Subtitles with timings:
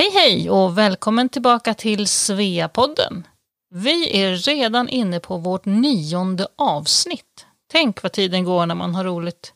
[0.00, 3.26] Hej hej och välkommen tillbaka till Sveapodden.
[3.70, 7.46] Vi är redan inne på vårt nionde avsnitt.
[7.70, 9.54] Tänk vad tiden går när man har roligt.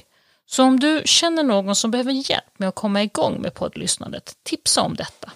[0.51, 4.83] Så om du känner någon som behöver hjälp med att komma igång med poddlyssnandet, tipsa
[4.83, 5.33] om detta.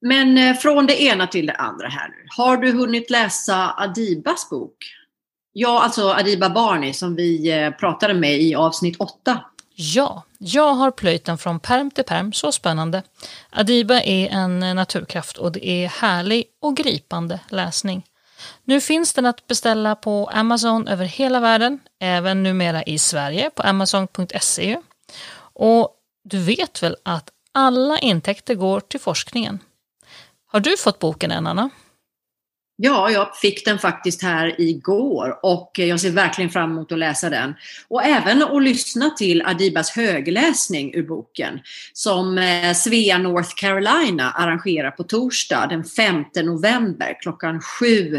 [0.00, 2.26] Men eh, från det ena till det andra här nu.
[2.36, 4.76] Har du hunnit läsa Adibas bok?
[5.52, 9.40] Ja, alltså Adiba Barney som vi eh, pratade med i avsnitt 8.
[9.74, 13.02] Ja, jag har plöjt den från perm till perm, så spännande.
[13.50, 18.02] Adiba är en naturkraft och det är härlig och gripande läsning.
[18.64, 23.62] Nu finns den att beställa på Amazon över hela världen, även numera i Sverige på
[23.62, 24.80] amazon.se.
[25.38, 25.90] Och
[26.24, 29.58] du vet väl att alla intäkter går till forskningen?
[30.46, 31.70] Har du fått boken än, Anna?
[32.78, 37.30] Ja, jag fick den faktiskt här igår och jag ser verkligen fram emot att läsa
[37.30, 37.54] den.
[37.88, 41.60] Och även att lyssna till Adibas högläsning ur boken
[41.92, 48.16] som eh, Svea North Carolina arrangerar på torsdag den 5 november klockan 7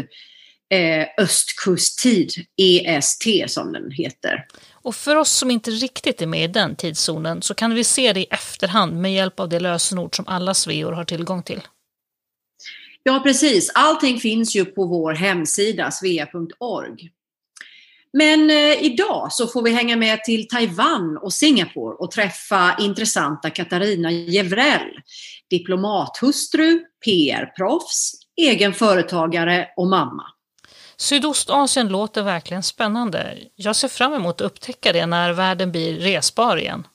[0.70, 4.46] eh, östkusttid, EST som den heter.
[4.72, 8.12] Och för oss som inte riktigt är med i den tidszonen så kan vi se
[8.12, 11.60] det i efterhand med hjälp av det lösenord som alla sveor har tillgång till.
[13.08, 13.70] Ja, precis.
[13.74, 17.10] Allting finns ju på vår hemsida svea.org.
[18.12, 23.50] Men eh, idag så får vi hänga med till Taiwan och Singapore och träffa intressanta
[23.50, 25.00] Katarina Jevrell,
[25.50, 30.24] diplomathustru, PR-proffs, egen företagare och mamma.
[30.96, 33.38] Sydostasien låter verkligen spännande.
[33.54, 36.86] Jag ser fram emot att upptäcka det när världen blir resbar igen.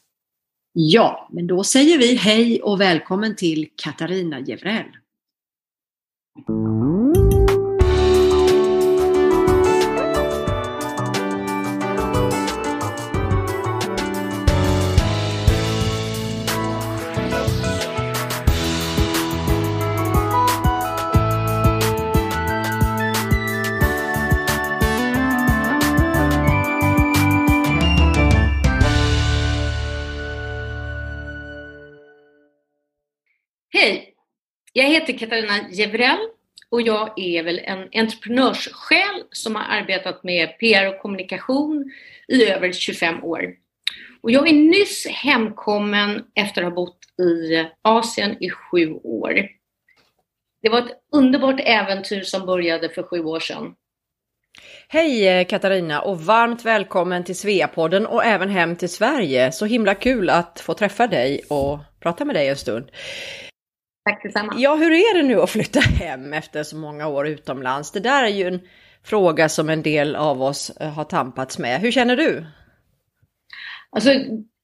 [0.74, 5.03] Ja, men då säger vi hej och välkommen till Katarina Jevrell.
[6.38, 7.03] Mm-hmm.
[34.76, 36.20] Jag heter Katarina Jevrell
[36.70, 41.92] och jag är väl en entreprenörssjäl som har arbetat med PR och kommunikation
[42.28, 43.56] i över 25 år.
[44.22, 49.48] Och jag är nyss hemkommen efter att ha bott i Asien i sju år.
[50.62, 53.76] Det var ett underbart äventyr som började för sju år sedan.
[54.88, 59.52] Hej eh, Katarina och varmt välkommen till Sveapodden och även hem till Sverige.
[59.52, 62.92] Så himla kul att få träffa dig och prata med dig en stund.
[64.06, 64.54] Tack detsamma.
[64.58, 67.92] Ja, hur är det nu att flytta hem efter så många år utomlands?
[67.92, 68.62] Det där är ju en
[69.04, 71.82] fråga som en del av oss eh, har tampats med.
[71.82, 72.46] Hur känner du?
[73.90, 74.10] Alltså,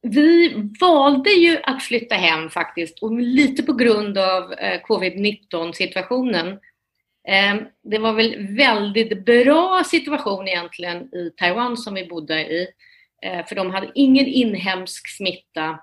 [0.01, 6.47] vi valde ju att flytta hem faktiskt och lite på grund av eh, covid-19 situationen.
[7.27, 12.67] Eh, det var väl väldigt bra situation egentligen i Taiwan som vi bodde i.
[13.47, 15.79] För de hade ingen inhemsk smitta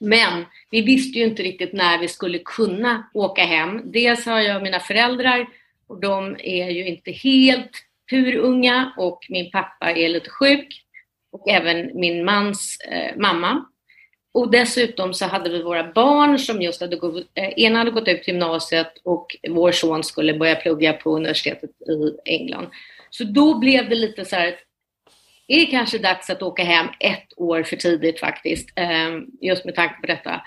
[0.00, 3.92] men vi visste ju inte riktigt när vi skulle kunna åka hem.
[3.92, 5.46] Dels har jag mina föräldrar
[5.86, 7.70] och de är ju inte helt
[8.10, 10.84] purunga och min pappa är lite sjuk
[11.32, 13.64] och även min mans eh, mamma.
[14.32, 18.08] Och dessutom så hade vi våra barn som just hade gått, eh, ena hade gått
[18.08, 22.66] ut gymnasiet och vår son skulle börja plugga på universitetet i England.
[23.10, 24.54] Så då blev det lite så här,
[25.52, 30.00] är kanske dags att åka hem ett år för tidigt faktiskt, ehm, just med tanke
[30.00, 30.42] på detta.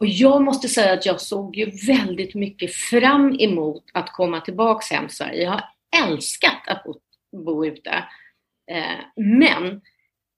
[0.00, 4.90] Och jag måste säga att jag såg ju väldigt mycket fram emot att komma tillbaks
[4.90, 5.42] hem till Sverige.
[5.42, 5.64] Jag har
[6.06, 6.94] älskat att bo,
[7.44, 8.04] bo ute.
[8.70, 9.80] Ehm, men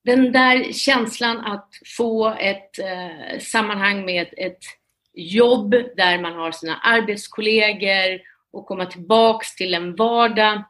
[0.04, 4.64] den där känslan att få ett eh, sammanhang med ett,
[5.12, 8.20] jobb där man har sina arbetskollegor
[8.52, 10.64] och komma tillbaks till en vardag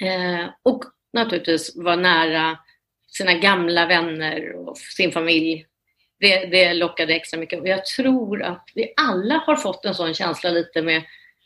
[0.00, 2.58] eh, och naturligtvis vara nära
[3.06, 5.66] sina gamla vänner och sin familj.
[6.20, 7.60] Det, det lockade extra mycket.
[7.60, 11.02] Och jag tror att vi alla har fått en sån känsla lite med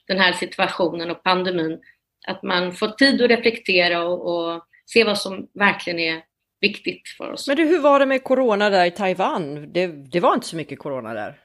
[0.06, 1.80] den här situationen och pandemin.
[2.26, 6.22] Att man får tid att reflektera och, och se vad som verkligen är
[6.60, 7.48] viktigt för oss.
[7.48, 9.72] Men du, hur var det med corona där i Taiwan?
[9.72, 11.38] Det, det var inte så mycket corona där?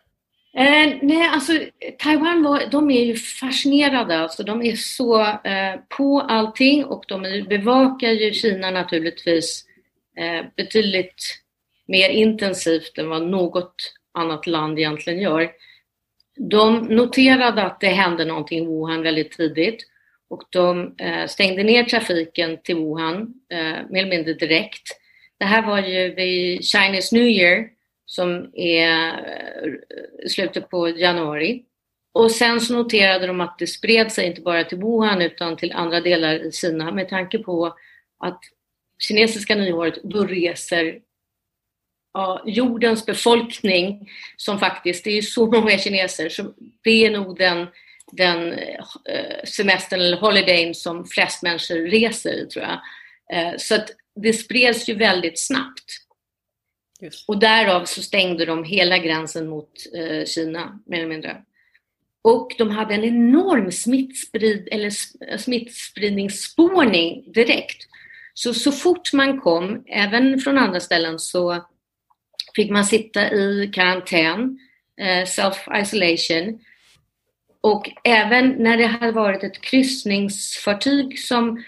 [0.58, 1.54] Eh, nej, alltså
[2.00, 7.46] Taiwan var, de är ju fascinerade, alltså, de är så eh, på allting och de
[7.50, 9.66] bevakar ju Kina naturligtvis
[10.18, 11.24] eh, betydligt
[11.88, 13.76] mer intensivt än vad något
[14.14, 15.52] annat land egentligen gör.
[16.38, 19.86] De noterade att det hände någonting i Wuhan väldigt tidigt
[20.30, 23.58] och de eh, stängde ner trafiken till Wuhan eh,
[23.90, 24.88] mer eller mindre direkt.
[25.40, 27.77] Det här var ju vid Chinese New Year
[28.08, 31.64] som är eh, slutet på januari.
[32.14, 35.72] Och sen så noterade de att det spred sig inte bara till Wuhan utan till
[35.72, 37.76] andra delar i Kina med tanke på
[38.20, 38.40] att
[39.00, 41.00] kinesiska nyåret då reser
[42.14, 46.54] ja, jordens befolkning som faktiskt, det är så många kineser, så
[46.84, 47.68] det är nog den,
[48.12, 52.80] den eh, semestern eller holidayn som flest människor reser i tror jag.
[53.34, 53.90] Eh, så att
[54.22, 56.07] det spreds ju väldigt snabbt.
[57.02, 57.30] Just.
[57.30, 61.42] Och därav så stängde de hela gränsen mot eh, Kina, mer eller mindre.
[62.22, 64.90] Och de hade en enorm smittsprid, eller
[65.38, 67.88] smittspridningsspårning direkt.
[68.34, 71.66] Så, så fort man kom, även från andra ställen, så
[72.56, 74.60] fick man sitta i karantän,
[75.02, 76.60] eh, self-isolation.
[77.62, 81.64] Och även när det hade varit ett kryssningsfartyg som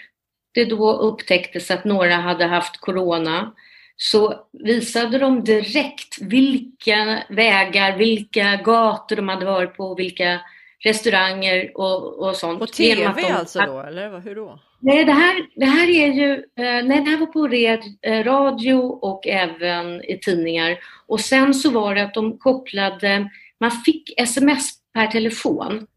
[0.51, 3.53] det då upptäcktes att några hade haft corona
[4.01, 10.41] så visade de direkt vilka vägar, vilka gator de hade varit på, vilka
[10.83, 12.59] restauranger och, och sånt.
[12.59, 14.59] På TV alltså då, eller hur då?
[14.79, 18.23] Nej, det här, det här är ju, eh, nej, det här var på red, eh,
[18.23, 20.77] radio och även i tidningar.
[21.07, 23.29] Och sen så var det att de kopplade,
[23.59, 25.87] man fick sms per telefon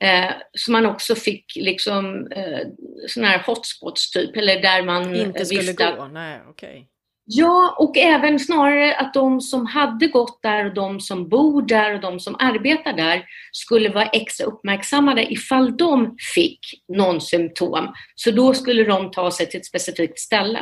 [0.00, 2.66] Eh, så man också fick liksom eh,
[3.06, 6.06] sådana här hotspots typ, eller där man Inte skulle visste gå?
[6.06, 6.84] Nej, okay.
[7.30, 11.94] Ja, och även snarare att de som hade gått där och de som bor där
[11.94, 17.94] och de som arbetar där skulle vara extra uppmärksammade ifall de fick någon symptom.
[18.14, 20.60] Så då skulle de ta sig till ett specifikt ställe.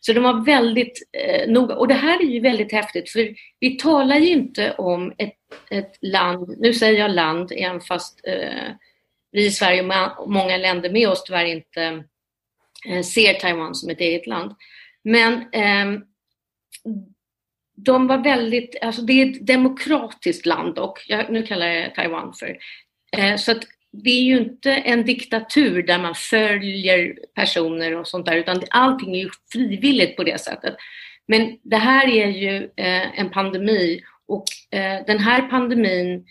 [0.00, 1.76] Så de var väldigt eh, noga.
[1.76, 5.36] Och det här är ju väldigt häftigt för vi talar ju inte om ett,
[5.70, 8.72] ett land, nu säger jag land, även fast eh,
[9.32, 12.04] vi i Sverige och många länder med oss tyvärr inte
[12.88, 14.54] eh, ser Taiwan som ett eget land.
[15.04, 16.00] Men eh,
[17.76, 22.34] de var väldigt, alltså det är ett demokratiskt land och jag, nu kallar jag Taiwan
[22.34, 22.58] för.
[23.16, 28.26] Eh, så att det är ju inte en diktatur där man följer personer och sånt
[28.26, 30.76] där utan allting är ju frivilligt på det sättet.
[31.26, 34.44] Men det här är ju eh, en pandemi och
[34.78, 36.26] eh, den här pandemin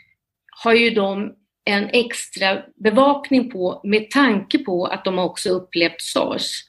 [0.63, 6.43] har ju de en extra bevakning på med tanke på att de också upplevt sars
[6.43, 6.66] eh,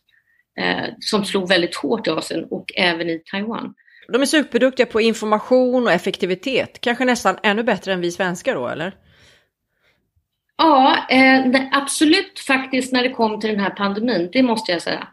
[1.00, 3.74] som slog väldigt hårt i Asien och även i Taiwan.
[4.12, 8.68] De är superduktiga på information och effektivitet, kanske nästan ännu bättre än vi svenskar då,
[8.68, 8.94] eller?
[10.56, 15.08] Ja, eh, absolut faktiskt när det kom till den här pandemin, det måste jag säga.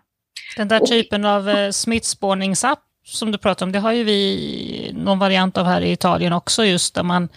[0.58, 4.92] Den där och, typen av eh, smittspårningsapp som du pratar om, det har ju vi
[4.94, 7.30] någon variant av här i Italien också, just där man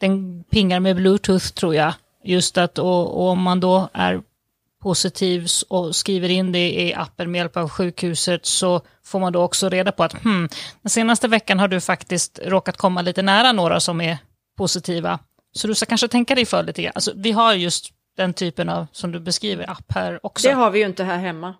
[0.00, 1.94] den pingar med bluetooth tror jag.
[2.24, 4.22] Just att och, och om man då är
[4.82, 9.42] positiv och skriver in det i appen med hjälp av sjukhuset så får man då
[9.42, 10.48] också reda på att hmm,
[10.82, 14.18] den senaste veckan har du faktiskt råkat komma lite nära några som är
[14.56, 15.18] positiva.
[15.52, 16.92] Så du ska kanske tänka dig för lite grann.
[16.94, 20.48] Alltså, vi har just den typen av, som du beskriver, app här också.
[20.48, 21.54] Det har vi ju inte här hemma.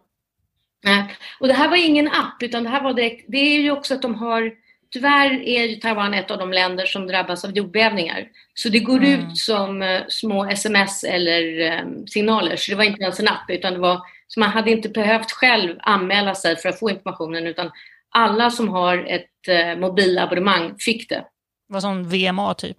[0.84, 3.70] Nej, och det här var ingen app utan det här var direkt, det är ju
[3.70, 4.52] också att de har
[4.92, 8.28] tyvärr är ju Taiwan ett av de länder som drabbas av jordbävningar.
[8.54, 9.20] Så det går Mm.
[9.20, 12.56] ut som eh, små sms eller eh, signaler.
[12.56, 15.30] Så det var inte ens en app utan det var så man hade inte behövt
[15.32, 17.70] själv anmäla sig för att få informationen utan
[18.10, 21.24] alla som har ett eh, mobilabonnemang fick det.
[21.68, 22.78] Det var som VMA typ.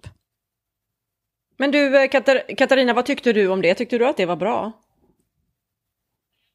[1.56, 3.74] Men du Katar Katarina, vad tyckte du om det?
[3.74, 4.72] Tyckte du att det var bra?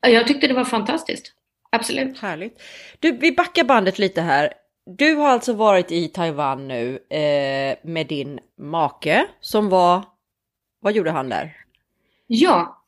[0.02, 1.34] Ja, Jag tyckte det var fantastiskt.
[1.72, 2.20] Absolut.
[2.20, 2.62] Härligt.
[3.00, 4.54] Du, vi backar bandet lite här.
[4.98, 10.04] Du har alltså varit i Taiwan nu eh, med din make som var,
[10.82, 11.56] vad gjorde han där?
[12.28, 12.84] Ja,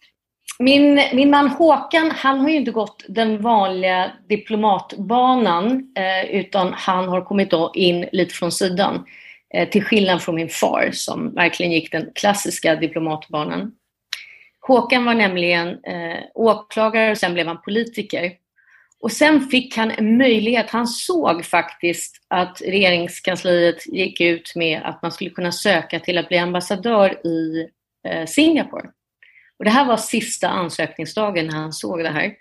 [0.60, 7.08] min, min man Håkan, han har ju inte gått den vanliga diplomatbanan eh, utan han
[7.08, 9.06] har kommit då in lite från sidan.
[9.54, 13.72] Eh, till skillnad från min far som verkligen gick den klassiska diplomatbanan.
[14.60, 18.32] Håkan var nämligen eh, åklagare och sen blev han politiker.
[19.02, 25.02] Och sen fick han en möjlighet, han såg faktiskt att regeringskansliet gick ut med att
[25.02, 27.68] man skulle kunna söka till att bli ambassadör i
[28.08, 28.90] eh, Singapore.
[29.60, 32.36] Och det här var sista ansökningsdagen när han såg det här.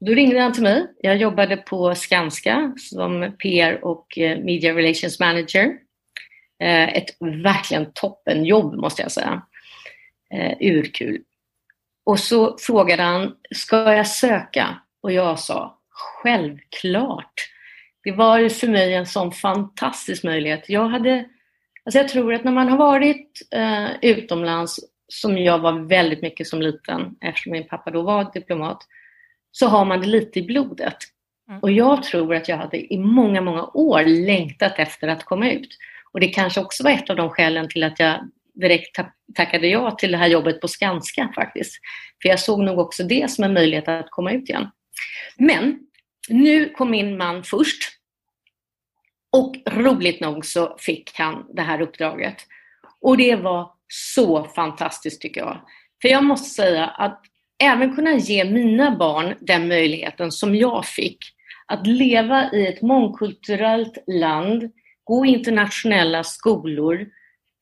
[0.00, 0.86] Då ringde han till mig.
[0.98, 5.64] Jag jobbade på Skanska som PR och eh, Media Relations Manager.
[6.62, 9.42] Eh, Ett verkligen toppenjobb måste jag säga.
[10.34, 11.22] Eh, urkul.
[12.04, 14.78] Och så frågade han, ska jag söka?
[15.00, 17.34] Och jag sa, självklart.
[18.04, 20.68] Det var för mig en sån fantastisk möjlighet.
[20.68, 21.24] Jag hade,
[21.84, 26.46] alltså jag tror att när man har varit eh, utomlands som jag var väldigt mycket
[26.46, 28.78] som liten, eftersom min pappa då var diplomat,
[29.50, 30.96] så har man det lite i blodet.
[31.48, 31.60] Mm.
[31.60, 35.78] Och jag tror att jag hade i många, många år längtat efter att komma ut.
[36.12, 39.68] Och det kanske också var ett av de skälen till att jag direkt ta- tackade
[39.68, 41.80] ja till det här jobbet på Skanska faktiskt.
[42.22, 44.70] För jag såg nog också det som en möjlighet att komma ut igen.
[45.36, 45.78] Men
[46.28, 47.92] nu kom min man först.
[49.32, 52.36] Och roligt nog så fick han det här uppdraget.
[53.00, 55.60] Och det var så fantastiskt tycker jag.
[56.02, 57.22] För jag måste säga att
[57.64, 61.18] även kunna ge mina barn den möjligheten som jag fick.
[61.66, 64.70] Att leva i ett mångkulturellt land,
[65.04, 67.06] gå i internationella skolor,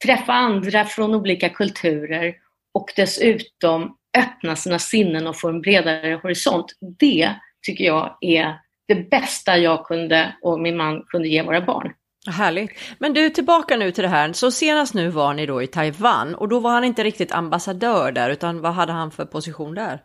[0.05, 2.35] träffa andra från olika kulturer
[2.73, 6.66] och dessutom öppna sina sinnen och få en bredare horisont.
[6.99, 7.35] Det
[7.66, 11.92] tycker jag är det bästa jag kunde och min man kunde ge våra barn.
[12.26, 12.71] Härligt.
[12.99, 14.33] Men du, tillbaka nu till det här.
[14.33, 18.12] Så senast nu var ni då i Taiwan och då var han inte riktigt ambassadör
[18.12, 20.02] där, utan vad hade han för position där?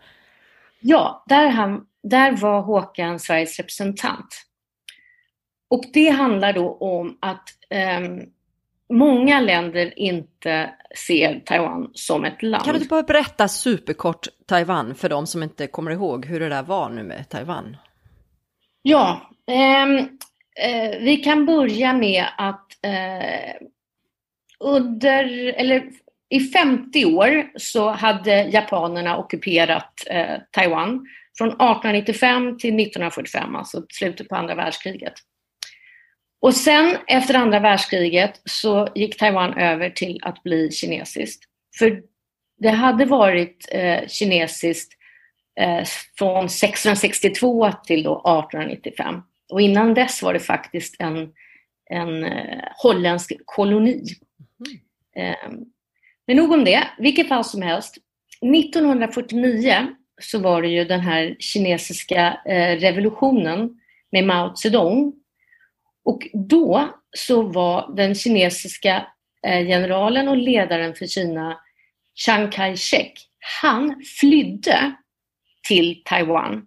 [0.80, 4.46] Ja, där, han, där var Håkan Sveriges representant.
[5.70, 8.20] Och det handlar då om att ehm,
[8.94, 10.70] många länder inte
[11.08, 12.64] ser Taiwan som ett land.
[12.64, 16.50] Kan du inte bara berätta superkort Taiwan för de som inte kommer ihåg hur det
[16.50, 17.78] där var nu med Taiwan?
[18.82, 19.98] Ja, ehm,
[20.60, 23.68] eh, vi kan börja med att eh,
[24.60, 25.90] under, eller
[26.30, 34.30] i 50 år så hade japanerna ockuperat eh, Taiwan från 1895 till 1945, alltså slutet
[34.30, 35.14] på andra världskriget.
[36.42, 41.44] Och sen efter andra världskriget så gick Taiwan över till att bli kinesiskt.
[41.80, 42.02] För
[42.60, 44.94] det hade varit eh, kinesiskt
[45.60, 45.84] eh,
[46.18, 49.22] från 1662 till då 1895.
[49.52, 51.30] Och innan dess var det faktiskt en,
[51.90, 54.04] en eh, holländsk koloni.
[55.16, 55.50] Eh,
[56.28, 56.88] men nog om det.
[56.98, 57.98] Vilket fall som helst.
[58.42, 59.88] 1949
[60.22, 63.80] så var det ju den här kinesiska eh, revolutionen
[64.12, 65.14] med Mao Zedong.
[66.06, 69.08] Och då så var den kinesiska
[69.48, 71.60] eh, generalen och ledaren för Kina,
[72.16, 73.14] Chiang Kai-shek,
[73.62, 74.96] han flydde
[75.68, 76.66] till Taiwan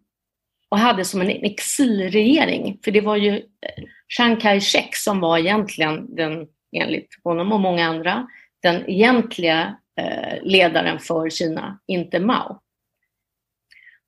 [0.69, 2.79] och hade som en exilregering.
[2.85, 3.85] För det var ju eh,
[4.17, 6.47] Chiang Kai-shek som var egentligen den,
[6.77, 8.27] enligt honom och många andra,
[8.63, 12.61] den egentliga eh, ledaren för Kina, inte Mao.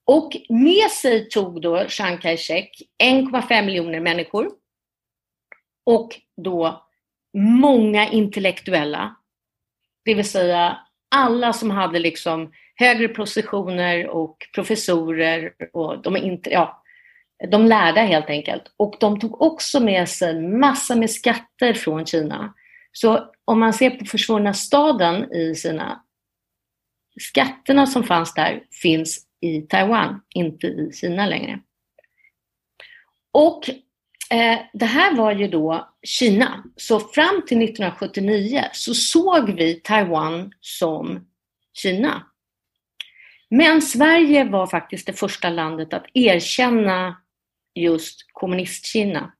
[0.06, 2.70] Och med sig tog då Chiang Kai-shek
[3.02, 4.50] 1,5 miljoner människor
[5.84, 6.86] och då
[7.38, 9.16] många intellektuella,
[10.04, 10.78] det vill säga
[11.10, 16.82] alla som hade liksom högre positioner och professorer och de, inte, ja,
[17.48, 18.72] de lärda helt enkelt.
[18.76, 22.54] Och de tog också med sig massa med skatter från Kina.
[22.92, 26.04] Så om man ser på försvunna staden i Kina,
[27.20, 31.60] skatterna som fanns där finns i Taiwan, inte i Kina längre.
[33.32, 33.70] Och
[34.30, 36.64] Eh, det här var ju då Kina.
[36.76, 41.26] Så fram till 1979 så såg vi Taiwan som
[41.74, 42.22] Kina.
[43.50, 47.16] Men Sverige var faktiskt det första landet att erkänna
[47.74, 49.32] just kommunistkina.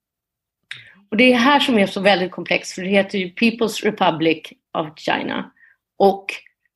[1.10, 4.42] Och det är här som är så väldigt komplext, för det heter ju People's Republic
[4.78, 5.52] of China
[5.98, 6.26] och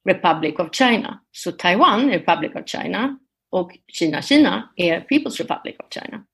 [0.09, 1.21] Republic of China.
[1.33, 3.19] Så Taiwan är Republic of China
[3.51, 6.25] och Kina, Kina är People's Republic of China.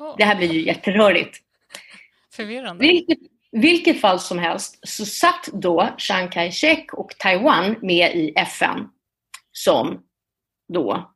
[0.00, 0.14] Oh.
[0.18, 1.38] Det här blir ju jätterörigt.
[2.32, 2.86] Förvirrande.
[2.86, 3.18] Vilket,
[3.52, 8.88] vilket fall som helst så satt då Chiang Kai-shek och Taiwan med i FN
[9.52, 10.02] som
[10.72, 11.12] då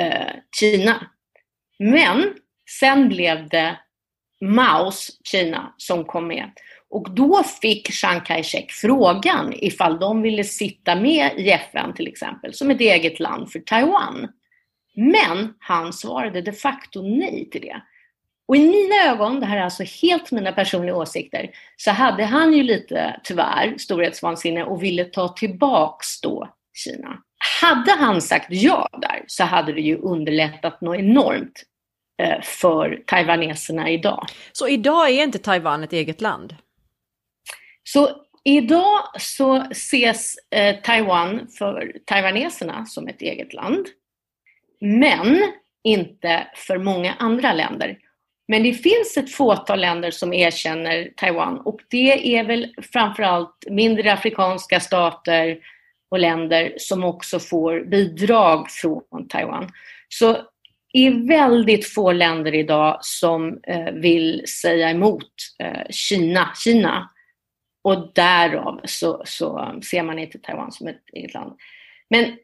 [0.00, 1.10] eh, Kina.
[1.78, 2.34] Men
[2.80, 3.78] sen blev det
[4.40, 6.50] Maos Kina som kom med.
[6.90, 12.54] Och då fick Chiang Kai-shek frågan ifall de ville sitta med i FN till exempel,
[12.54, 14.28] som ett eget land för Taiwan.
[14.94, 17.82] Men han svarade de facto nej till det.
[18.48, 22.52] Och i mina ögon, det här är alltså helt mina personliga åsikter, så hade han
[22.52, 26.48] ju lite, tyvärr, storhetsvansinne och ville ta tillbaks då
[26.84, 27.18] Kina.
[27.60, 31.62] Hade han sagt ja där så hade det ju underlättat något enormt
[32.22, 34.26] eh, för taiwaneserna idag.
[34.52, 36.56] Så idag är inte Taiwan ett eget land?
[37.84, 38.10] Så
[38.44, 43.86] idag så ses eh, Taiwan för taiwaneserna som ett eget land.
[44.80, 45.52] Men
[45.84, 47.98] inte för många andra länder.
[48.48, 54.12] Men det finns ett fåtal länder som erkänner Taiwan och det är väl framförallt mindre
[54.12, 55.58] afrikanska stater
[56.10, 59.72] och länder som också får bidrag från Taiwan.
[60.08, 60.32] Så
[60.92, 67.10] det är väldigt få länder idag som eh, vill säga emot eh, Kina, Kina.
[67.82, 71.56] Och därav så, så ser man inte Taiwan som ett eget land.
[72.10, 72.36] Men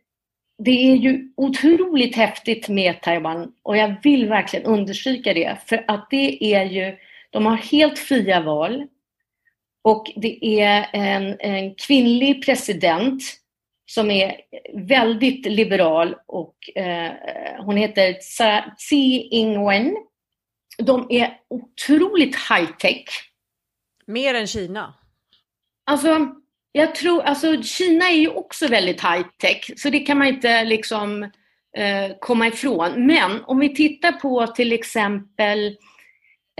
[0.58, 6.06] det är ju otroligt häftigt med Taiwan och jag vill verkligen understryka det för att
[6.10, 6.96] det är ju,
[7.30, 8.86] de har helt fria val
[9.82, 13.22] och det är en, en kvinnlig president
[13.86, 14.40] som är
[14.74, 17.12] väldigt liberal och eh,
[17.58, 19.94] hon heter Tsai Ing-wen.
[20.78, 23.04] De är otroligt high-tech.
[24.06, 24.94] Mer än Kina?
[25.86, 26.34] Alltså,
[26.76, 31.22] jag tror, alltså Kina är ju också väldigt high-tech, så det kan man inte liksom
[31.76, 33.06] eh, komma ifrån.
[33.06, 35.66] Men om vi tittar på till exempel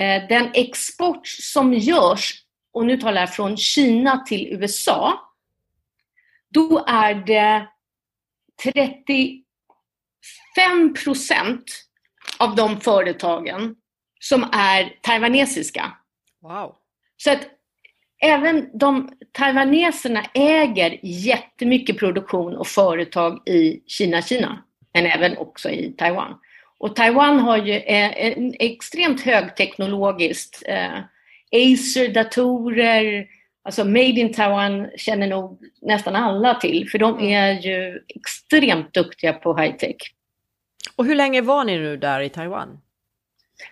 [0.01, 2.35] eh, den export som görs,
[2.73, 5.21] och nu talar jag från Kina till USA,
[6.51, 7.69] då är det
[8.63, 9.45] 35
[11.05, 11.65] procent
[12.39, 13.77] av de företagen
[14.21, 15.93] som är taiwanesiska.
[16.41, 16.77] Wow.
[17.17, 17.49] Så att
[18.25, 25.93] även de taiwaneserna äger jättemycket produktion och företag i Kina, Kina, men även också i
[25.93, 26.39] Taiwan.
[26.79, 30.99] Och Taiwan har ju en extremt högteknologiskt, eh,
[31.53, 33.27] Acer-datorer,
[33.63, 39.33] alltså Made in Taiwan känner nog nästan alla till, för de är ju extremt duktiga
[39.33, 39.97] på high-tech.
[40.97, 42.81] Och hur länge var ni nu där i Taiwan?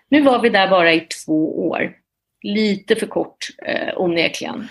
[0.09, 2.02] Nu var vi där bara i två år
[2.43, 4.69] lite för kort eh, onekligen.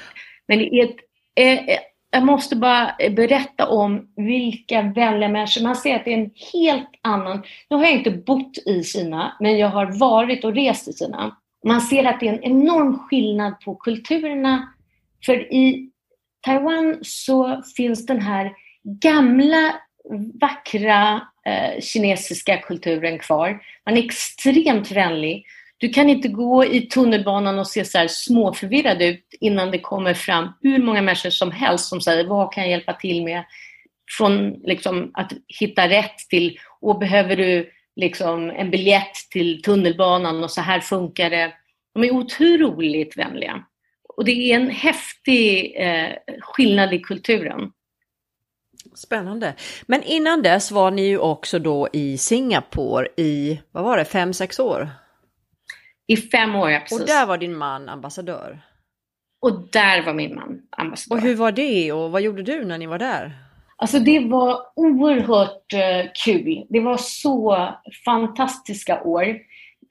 [0.48, 0.96] Men det är ett,
[1.36, 1.80] eh, eh
[2.14, 5.64] jag måste bara berätta om vilka vänliga människor.
[5.64, 7.44] Man ser att det är en helt annan...
[7.70, 11.38] Nu har jag inte bott i Kina, men jag har varit och rest i Kina.
[11.66, 14.74] Man ser att det är en enorm skillnad på kulturerna.
[15.26, 15.90] För i
[16.46, 18.52] Taiwan så finns den här
[18.84, 19.74] gamla
[20.42, 23.62] vackra eh, kinesiska kulturen kvar.
[23.86, 25.46] Man är extremt vänlig.
[25.82, 30.14] Du kan inte gå i tunnelbanan och se så här småförvirrad ut innan det kommer
[30.14, 33.44] fram hur många människor som helst som säger vad kan jag hjälpa till med?
[34.18, 40.52] Från liksom att hitta rätt till, och behöver du liksom en biljett till tunnelbanan och
[40.52, 41.54] så här funkar det.
[41.94, 43.64] De är otroligt vänliga.
[44.18, 46.10] Och det är en häftig eh,
[46.42, 47.72] skillnad i kulturen.
[48.96, 49.54] Spännande.
[49.86, 54.34] Men innan dess var ni ju också då i Singapore i, vad var det, fem,
[54.34, 54.90] sex år?
[56.12, 57.00] I fem år, ja precis.
[57.00, 58.62] Och där var din man ambassadör?
[59.42, 61.16] Och där var min man ambassadör.
[61.16, 63.32] Och hur var det och vad gjorde du när ni var där?
[63.78, 66.66] Alltså det var oerhört uh, kul.
[66.70, 67.70] Det var så
[68.06, 69.26] fantastiska år.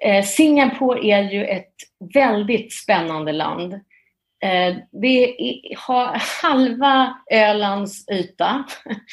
[0.07, 1.75] Uh, Singapore är ju ett
[2.15, 3.73] väldigt spännande land.
[3.73, 5.35] Uh, det
[5.77, 8.65] har halva Ölands yta.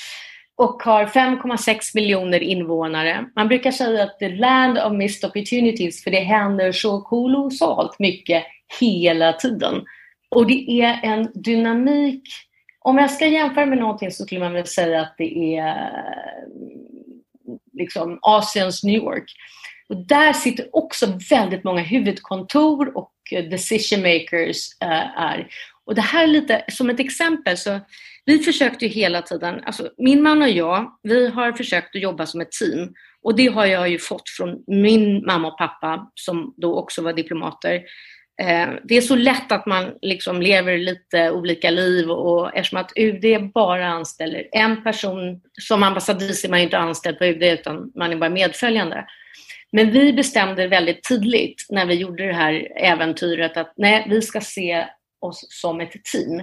[0.57, 3.25] och har 5,6 miljoner invånare.
[3.35, 8.43] Man brukar säga att the land of missed opportunities för det händer så kolossalt mycket
[8.79, 9.85] hela tiden.
[10.29, 12.23] Och det är en dynamik.
[12.79, 15.91] Om jag ska jämföra med någonting så skulle man väl säga att det är
[17.73, 19.31] liksom Asiens New York.
[19.89, 23.13] Och där sitter också väldigt många huvudkontor och
[23.49, 25.47] decision makers eh, är.
[25.87, 27.79] Och det här är lite som ett exempel så
[28.25, 32.25] vi försökte ju hela tiden, alltså min man och jag, vi har försökt att jobba
[32.25, 32.93] som ett team.
[33.23, 37.13] Och det har jag ju fått från min mamma och pappa som då också var
[37.13, 37.73] diplomater.
[38.41, 42.91] Eh, det är så lätt att man liksom lever lite olika liv och eftersom att
[42.95, 47.91] UD bara anställer en person, som ambassadris är man ju inte anställd på UD utan
[47.95, 49.05] man är bara medföljande.
[49.71, 54.41] Men vi bestämde väldigt tidigt när vi gjorde det här äventyret att nej, vi ska
[54.41, 54.85] se
[55.19, 56.41] oss som ett team.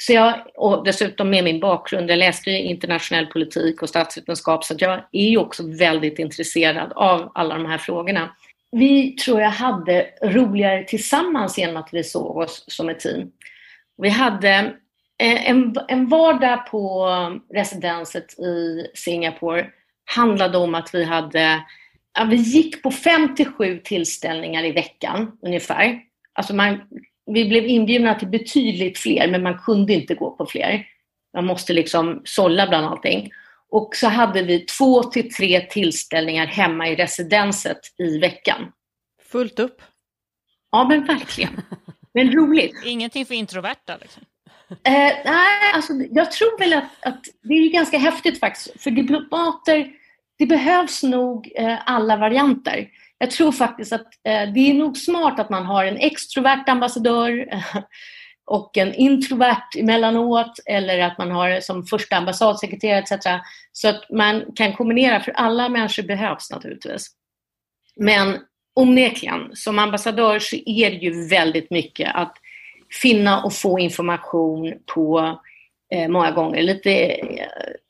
[0.00, 5.04] Så jag, och dessutom med min bakgrund, jag läste internationell politik och statsvetenskap så jag
[5.12, 8.36] är ju också väldigt intresserad av alla de här frågorna.
[8.72, 13.32] Vi tror jag hade roligare tillsammans genom att vi såg oss som ett team.
[13.96, 14.50] Vi hade
[15.18, 17.08] eh, en, en vardag på
[17.54, 19.66] residenset i Singapore
[20.04, 21.64] handlade om att vi hade
[22.28, 26.00] vi gick på fem till sju tillställningar i veckan ungefär.
[26.32, 26.80] Alltså man,
[27.32, 30.86] vi blev inbjudna till betydligt fler, men man kunde inte gå på fler.
[31.34, 33.30] Man måste liksom sålla bland allting.
[33.70, 38.72] Och så hade vi två till tre tillställningar hemma i residenset i veckan.
[39.22, 39.82] Fullt upp.
[40.72, 41.60] Ja, men verkligen.
[42.14, 42.76] Men roligt.
[42.84, 44.22] Ingenting för introverta liksom?
[44.70, 48.82] Eh, nej, alltså, jag tror väl att, att, det är ganska häftigt faktiskt.
[48.82, 49.92] För diplomater,
[50.38, 52.88] det behövs nog eh, alla varianter.
[53.22, 57.48] Jag tror faktiskt att eh, det är nog smart att man har en extrovert ambassadör
[57.52, 57.82] eh,
[58.46, 63.26] och en introvert emellanåt eller att man har som första ambassadsekreterare etc.
[63.72, 67.06] Så att man kan kombinera, för alla människor behövs naturligtvis.
[67.96, 68.38] Men
[68.74, 72.36] onekligen, som ambassadör så är det ju väldigt mycket att
[73.02, 75.38] finna och få information på
[75.94, 77.46] eh, många gånger lite eh,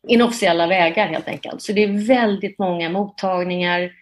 [0.08, 1.62] inofficiella vägar helt enkelt.
[1.62, 3.92] Så det är väldigt många mottagningar,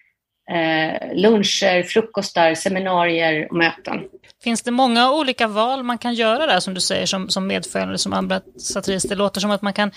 [0.48, 4.00] eh, luncher, frukostar, seminarier och möten.
[4.42, 7.98] Finns det många olika val man kan göra där som du säger som, som medföljande,
[7.98, 9.02] som ambassadris?
[9.02, 9.90] Det låter som att man kan,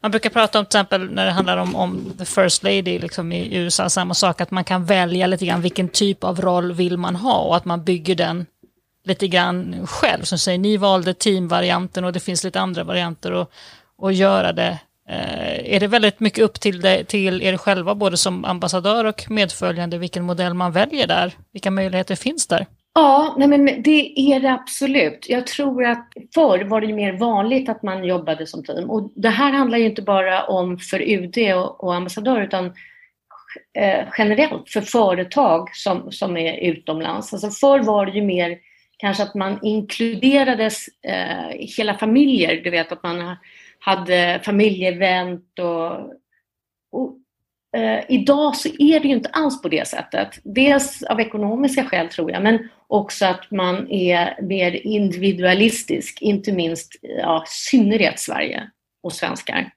[0.00, 3.32] man brukar prata om till exempel när det handlar om, om the first lady liksom
[3.32, 6.96] i USA, samma sak, att man kan välja lite grann vilken typ av roll vill
[6.96, 8.46] man ha och att man bygger den
[9.04, 10.22] lite grann själv.
[10.22, 13.52] Som säger, ni valde teamvarianten och det finns lite andra varianter och,
[13.98, 18.16] och göra det Eh, är det väldigt mycket upp till, det, till er själva, både
[18.16, 21.32] som ambassadör och medföljande, vilken modell man väljer där?
[21.52, 22.66] Vilka möjligheter finns där?
[22.94, 25.26] Ja, nej men det är det absolut.
[25.28, 28.90] Jag tror att förr var det mer vanligt att man jobbade som team.
[28.90, 32.66] Och det här handlar ju inte bara om för UD och, och ambassadör utan
[33.78, 37.32] eh, generellt för företag som, som är utomlands.
[37.32, 38.58] Alltså förr var det ju mer
[38.96, 42.60] kanske att man inkluderades eh, hela familjer.
[42.64, 43.36] Du vet att man
[43.84, 45.92] hade familjeevent och,
[46.92, 47.16] och
[47.76, 50.28] eh, idag så är det ju inte alls på det sättet.
[50.44, 56.92] Dels av ekonomiska skäl tror jag, men också att man är mer individualistisk, inte minst
[57.02, 58.70] ja, i synnerhet Sverige
[59.02, 59.70] och svenskar.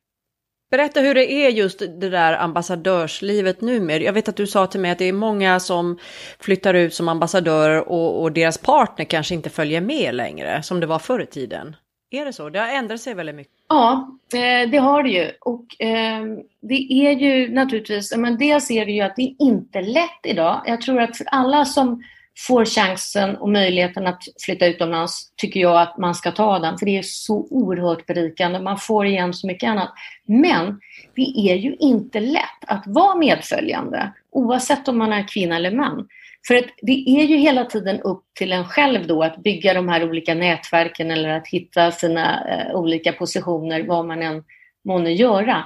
[0.71, 4.03] Berätta hur det är just det där ambassadörslivet numera.
[4.03, 5.99] Jag vet att du sa till mig att det är många som
[6.39, 10.87] flyttar ut som ambassadör och, och deras partner kanske inte följer med längre, som det
[10.87, 11.75] var förr i tiden.
[12.11, 12.49] Är det så?
[12.49, 13.56] Det har ändrat sig väldigt mycket.
[13.69, 15.31] Ja, eh, det har det ju.
[15.41, 16.25] Och eh,
[16.61, 20.61] det är ju naturligtvis, men dels är det ju att det är inte lätt idag.
[20.65, 22.03] Jag tror att för alla som
[22.47, 26.85] får chansen och möjligheten att flytta utomlands tycker jag att man ska ta den, för
[26.85, 28.59] det är så oerhört berikande.
[28.59, 29.93] Man får igen så mycket annat.
[30.25, 30.79] Men
[31.15, 36.07] det är ju inte lätt att vara medföljande, oavsett om man är kvinna eller man.
[36.47, 39.89] För att det är ju hela tiden upp till en själv då att bygga de
[39.89, 44.43] här olika nätverken eller att hitta sina eh, olika positioner, vad man än
[44.85, 45.63] månne göra.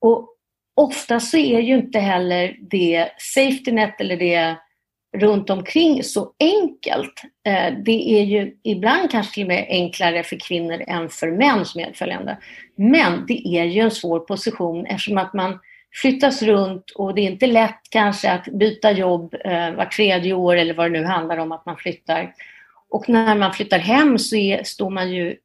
[0.00, 0.28] Och
[0.76, 4.56] ofta så är ju inte heller det safety net eller det
[5.16, 7.22] runt omkring så enkelt.
[7.46, 11.64] Eh, det är ju ibland kanske till och med enklare för kvinnor än för män
[11.64, 12.38] som medföljande.
[12.76, 15.58] Men det är ju en svår position eftersom att man
[15.92, 20.56] flyttas runt och det är inte lätt kanske att byta jobb eh, var tredje år
[20.56, 22.34] eller vad det nu handlar om att man flyttar.
[22.90, 25.36] Och när man flyttar hem så är, står man ju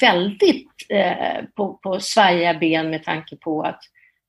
[0.00, 3.80] väldigt eh, på, på svajiga ben med tanke på att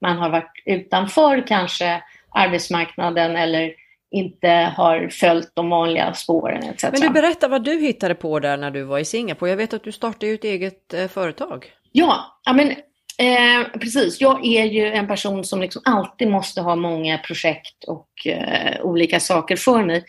[0.01, 3.73] man har varit utanför kanske arbetsmarknaden eller
[4.11, 6.83] inte har följt de vanliga spåren etc.
[6.83, 9.49] Men du berättar vad du hittade på där när du var i Singapore.
[9.51, 11.71] Jag vet att du startade ett eget eh, företag.
[11.91, 12.75] Ja men
[13.19, 18.27] Eh, precis, jag är ju en person som liksom alltid måste ha många projekt och
[18.27, 20.05] eh, olika saker för mig.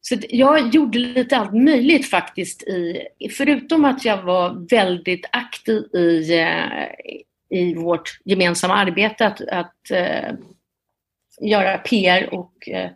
[0.00, 2.62] Så jag gjorde lite allt möjligt faktiskt.
[2.62, 9.90] I, förutom att jag var väldigt aktiv i, eh, i vårt gemensamma arbete att, att
[9.90, 10.32] eh,
[11.40, 12.90] göra PR och eh,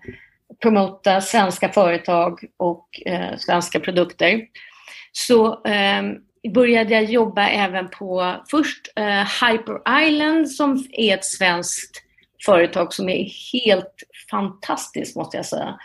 [0.63, 4.47] promota svenska företag och eh, svenska produkter.
[5.13, 12.03] Så ehm, började jag jobba även på först eh, Hyper Island som är ett svenskt
[12.47, 15.79] företag som är helt fantastiskt måste jag säga.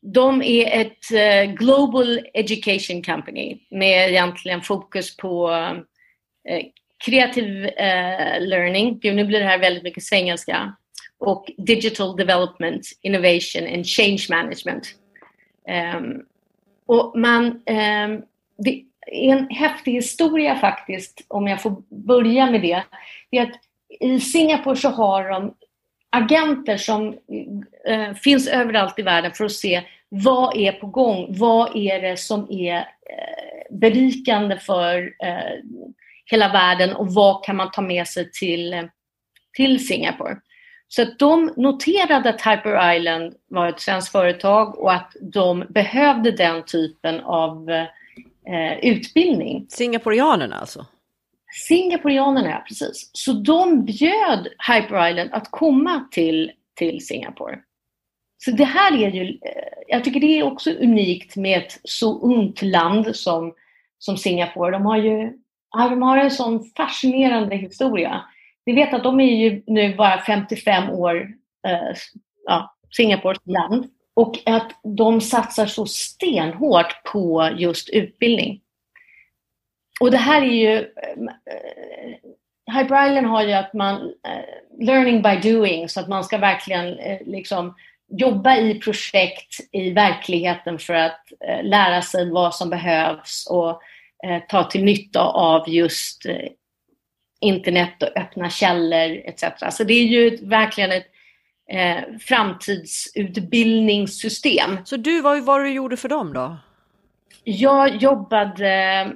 [0.00, 6.62] de är ett eh, Global Education Company med egentligen fokus på uh,
[7.04, 9.00] kreativ eh, learning.
[9.02, 10.76] Nu blir det här väldigt mycket svengelska.
[11.18, 14.94] Och Digital Development, Innovation and Change Management.
[15.96, 16.22] Um,
[16.86, 18.22] och man, um,
[18.58, 18.82] det
[19.12, 22.82] en häftig historia faktiskt, om jag får börja med det.
[23.30, 23.60] det är att
[24.00, 25.54] I Singapore så har de
[26.10, 27.18] agenter som
[27.86, 31.26] eh, finns överallt i världen för att se vad är på gång?
[31.38, 32.84] Vad är det som är eh,
[33.70, 35.64] berikande för eh,
[36.26, 38.88] hela världen och vad kan man ta med sig till,
[39.56, 40.36] till Singapore?
[40.88, 46.30] Så att de noterade att Hyper Island var ett svenskt företag och att de behövde
[46.30, 47.86] den typen av eh,
[48.46, 49.66] eh, utbildning.
[49.68, 50.86] Singaporianerna alltså?
[51.68, 53.10] Singaporianerna, ja precis.
[53.12, 57.58] Så de bjöd Hyper Island att komma till, till Singapore.
[58.44, 62.20] Så det här är ju, eh, jag tycker det är också unikt med ett så
[62.20, 63.54] ungt land som,
[63.98, 64.70] som Singapore.
[64.70, 65.32] De har ju
[65.72, 68.24] de har en sån fascinerande historia.
[68.64, 71.16] Vi vet att de är ju nu bara 55 år,
[71.66, 71.96] eh,
[72.46, 73.90] ja, Singapores land.
[74.18, 78.60] Och att de satsar så stenhårt på just utbildning.
[80.00, 80.76] Och det här är ju...
[80.78, 81.24] Eh,
[82.76, 83.94] Hyper Island har ju att man...
[84.02, 87.74] Eh, learning by doing, så att man ska verkligen eh, liksom
[88.08, 93.82] jobba i projekt i verkligheten för att lära sig vad som behövs och
[94.48, 96.26] ta till nytta av just
[97.40, 99.44] internet och öppna källor etc.
[99.70, 101.06] Så det är ju verkligen ett
[101.72, 104.78] eh, framtidsutbildningssystem.
[104.84, 106.56] Så du, vad var du gjorde för dem då?
[107.44, 109.08] Jag jobbade eh,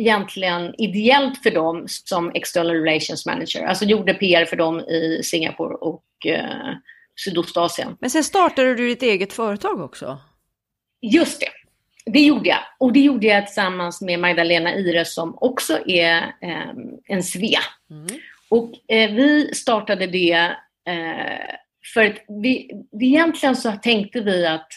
[0.00, 3.66] egentligen ideellt för dem som External Relations Manager.
[3.66, 6.74] Alltså gjorde PR för dem i Singapore och eh,
[7.24, 7.96] Sydostasien.
[8.00, 10.18] Men sen startade du ditt eget företag också?
[11.00, 11.48] Just det.
[12.12, 12.58] Det gjorde jag.
[12.78, 16.68] Och det gjorde jag tillsammans med Magdalena Ire som också är eh,
[17.04, 17.58] en SVE.
[17.90, 18.06] Mm.
[18.48, 21.54] Och eh, vi startade det eh,
[21.94, 24.68] för att vi, egentligen så tänkte vi att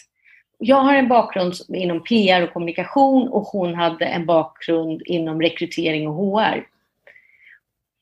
[0.58, 6.08] jag har en bakgrund inom PR och kommunikation och hon hade en bakgrund inom rekrytering
[6.08, 6.66] och HR.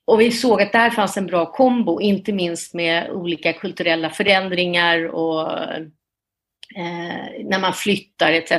[0.04, 5.06] Och vi såg att där fanns en bra kombo, inte minst med olika kulturella förändringar
[5.06, 5.52] och
[6.76, 8.52] eh, när man flyttar etc.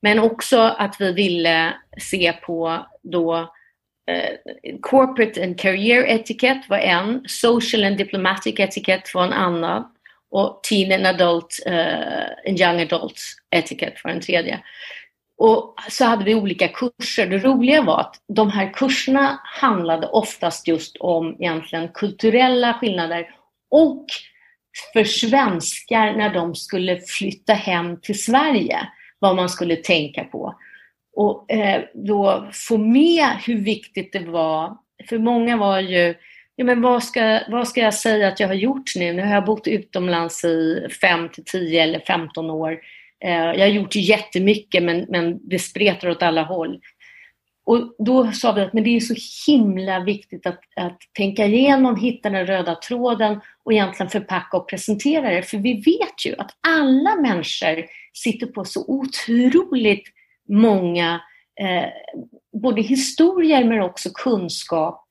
[0.00, 3.48] Men också att vi ville se på då eh,
[4.10, 9.84] Eh, corporate and career etiquette var en, social and diplomatic etiquette var en annan
[10.30, 14.60] och teen and adult uh, and young adult etiquette var en tredje.
[15.38, 17.26] Och så hade vi olika kurser.
[17.26, 23.30] Det roliga var att de här kurserna handlade oftast just om egentligen kulturella skillnader
[23.70, 24.06] och
[24.92, 28.88] för svenskar när de skulle flytta hem till Sverige,
[29.18, 30.54] vad man skulle tänka på.
[31.16, 34.76] Och eh, då få med hur viktigt det var,
[35.08, 36.14] för många var ju,
[36.56, 39.12] ja men vad ska, vad ska jag säga att jag har gjort nu?
[39.12, 42.78] Nu har jag bott utomlands i 5 till 10 eller 15 år.
[43.24, 46.80] Eh, jag har gjort jättemycket men, men det spretar åt alla håll.
[47.66, 49.14] Och då sa vi att men det är så
[49.46, 55.30] himla viktigt att, att tänka igenom, hitta den röda tråden och egentligen förpacka och presentera
[55.30, 55.42] det.
[55.42, 60.15] För vi vet ju att alla människor sitter på så otroligt
[60.48, 61.20] många
[61.60, 61.88] eh,
[62.62, 65.06] både historier men också kunskap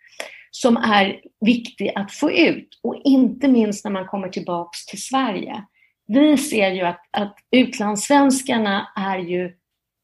[0.51, 2.79] som är viktig att få ut.
[2.83, 5.63] Och inte minst när man kommer tillbaks till Sverige.
[6.07, 9.53] Vi ser ju att, att utlandssvenskarna är ju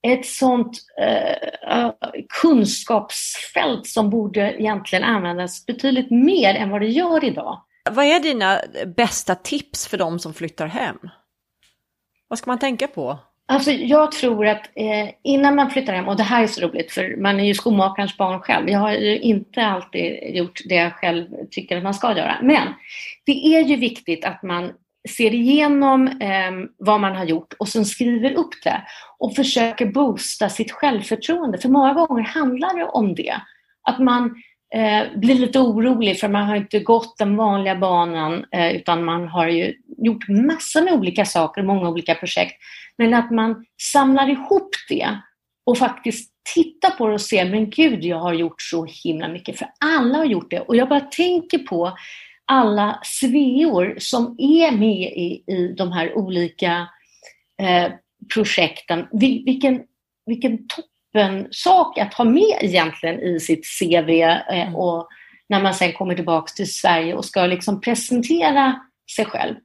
[0.07, 1.91] ett sånt eh, eh
[2.41, 7.61] kunskapsfält som borde egentligen användas betydligt mer än vad det gör idag.
[7.91, 8.61] Vad är dina
[8.97, 10.97] bästa tips för de som flyttar hem?
[12.27, 13.19] Vad ska man tänka på?
[13.51, 16.91] Alltså jag tror att eh, innan man flyttar hem, och det här är så roligt
[16.91, 18.69] för man är ju skomakarens barn själv.
[18.69, 22.37] Jag har ju inte alltid gjort det jag själv tycker att man ska göra.
[22.41, 22.67] Men
[23.25, 24.71] det är ju viktigt att man
[25.09, 28.81] ser igenom eh, vad man har gjort och sen skriver upp det
[29.19, 31.57] och försöker boosta sitt självförtroende.
[31.57, 33.35] För många gånger handlar det om det.
[33.83, 34.35] Att man
[34.75, 39.27] eh, blir lite orolig för man har inte gått den vanliga banan eh, utan man
[39.27, 42.53] har ju gjort massor med olika saker, många olika projekt.
[42.97, 45.17] Men att man samlar ihop det
[45.65, 49.59] och faktiskt tittar på det och ser, men gud, jag har gjort så himla mycket,
[49.59, 50.59] för alla har gjort det.
[50.59, 51.97] Och jag bara tänker på
[52.45, 56.87] alla sveor som är med i, i de här olika
[57.61, 57.91] eh,
[58.33, 59.07] projekten.
[59.11, 59.81] Vil, vilken,
[60.25, 60.67] vilken
[61.13, 64.75] toppen sak att ha med egentligen i sitt CV eh, mm.
[64.75, 65.07] och
[65.49, 68.81] när man sen kommer tillbaks till Sverige och ska liksom presentera
[69.15, 69.55] sig själv.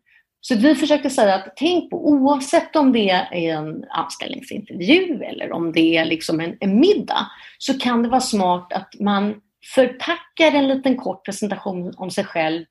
[0.41, 5.73] Så vi försökte säga att tänk på, oavsett om det är en anställningsintervju eller om
[5.73, 7.27] det är liksom en, en middag,
[7.59, 9.35] så kan det vara smart att man
[9.75, 12.65] förpackar en liten kort presentation om sig själv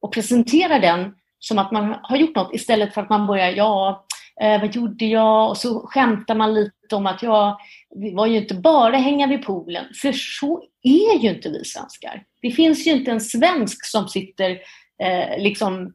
[0.00, 4.06] och presenterar den som att man har gjort något istället för att man börjar, ja,
[4.40, 5.48] eh, vad gjorde jag?
[5.50, 7.56] Och så skämtar man lite om att jag
[8.12, 12.24] var ju inte bara hänga vid poolen, för så är ju inte vi svenskar.
[12.42, 14.50] Det finns ju inte en svensk som sitter
[15.02, 15.92] eh, liksom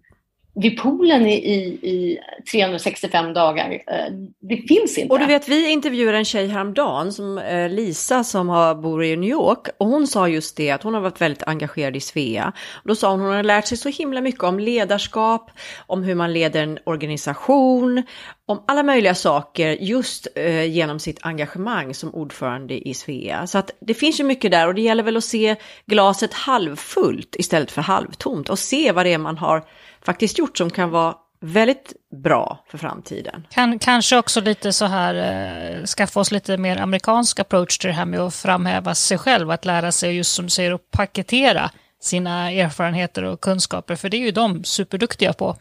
[0.56, 1.58] vid poolen i, i,
[1.90, 2.20] i
[2.52, 3.72] 365 dagar.
[3.72, 5.14] Eh, det finns inte.
[5.14, 9.16] Och du vet, vi intervjuade en tjej häromdagen, som eh, Lisa som har, bor i
[9.18, 9.68] New York.
[9.78, 12.54] Och hon sa just det, att hon har varit väldigt engagerad i Svea.
[12.74, 15.52] Och då sa hon, hon har lärt sig så himla mycket om ledarskap,
[15.88, 18.04] om hur man leder en organisation,
[18.46, 23.48] om alla möjliga saker just eh, genom sitt engagemang som ordförande i Svea.
[23.48, 27.36] Så att det finns ju mycket där och det gäller väl att se glaset halvfullt
[27.40, 29.64] istället för halvtomt och se vad det är man har
[30.06, 33.48] faktiskt gjort som kan vara väldigt bra för framtiden.
[33.50, 37.94] Kan, kanske också lite så här, eh, skaffa oss lite mer amerikansk approach till det
[37.94, 41.72] här med att framhäva sig själv, att lära sig just som du säger att paketera
[42.02, 45.56] sina erfarenheter och kunskaper, för det är ju de superduktiga på.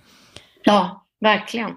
[0.65, 1.77] Ja, verkligen.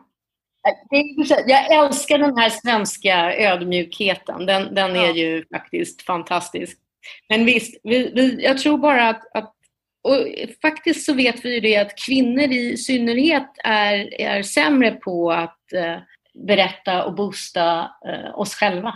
[1.48, 4.46] Jag älskar den här svenska ödmjukheten.
[4.46, 6.78] Den, den är ju faktiskt fantastisk.
[7.30, 9.54] Men visst, vi, vi, jag tror bara att, att
[10.04, 10.18] och
[10.62, 15.74] faktiskt så vet vi ju det att kvinnor i synnerhet är, är sämre på att
[15.74, 15.98] eh,
[16.48, 18.94] berätta och boosta eh, oss själva.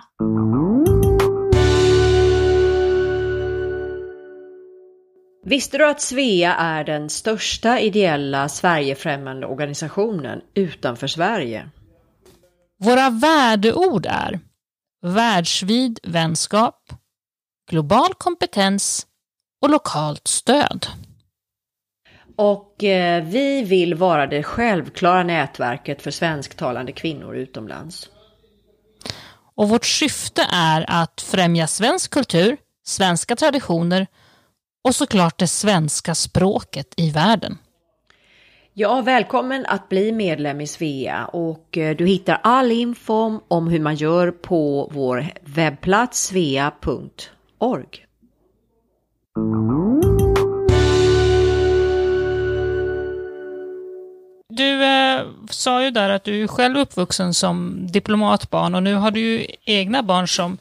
[5.46, 11.70] Visste du att Svea är den största ideella Sverigefrämmande organisationen utanför Sverige?
[12.84, 14.40] Våra värdeord är
[15.02, 16.80] världsvid vänskap,
[17.72, 19.08] global kompetens
[19.66, 20.88] och lokalt stöd.
[22.36, 28.10] Och eh, vi vill vara det självklara nätverket för svensktalande kvinnor utomlands.
[29.56, 34.08] Och vårt syfte är att främja svensk kultur, svenska traditioner
[34.84, 37.58] och såklart det svenska språket i världen.
[38.74, 43.80] Ja, välkommen att bli medlem i Svea och eh, du hittar all info om hur
[43.80, 48.05] man gör på vår webbplats svea.org.
[49.36, 49.42] Du
[54.84, 59.20] eh, sa ju där att du är själv uppvuxen som diplomatbarn och nu har du
[59.20, 60.58] ju egna barn som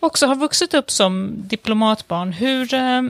[0.00, 2.32] också har vuxit upp som diplomatbarn.
[2.32, 3.02] Hur, eh,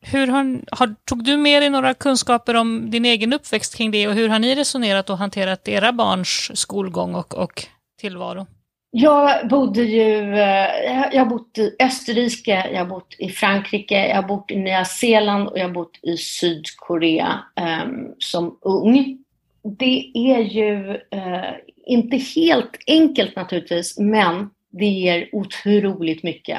[0.00, 4.08] hur har, har, tog du med dig några kunskaper om din egen uppväxt kring det
[4.08, 7.66] och hur har ni resonerat och hanterat era barns skolgång och, och
[8.00, 8.46] tillvaro?
[8.92, 10.68] Jag bodde ju, eh,
[11.12, 14.84] jag har bott i Österrike, jag har bott i Frankrike, jag har bott i Nya
[14.84, 17.40] Zeeland och jag har bott i Sydkorea
[17.84, 19.18] um, som ung.
[19.62, 21.52] Det är ju uh,
[21.86, 26.58] inte helt enkelt naturligtvis, men det ger otroligt mycket.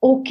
[0.00, 0.26] Och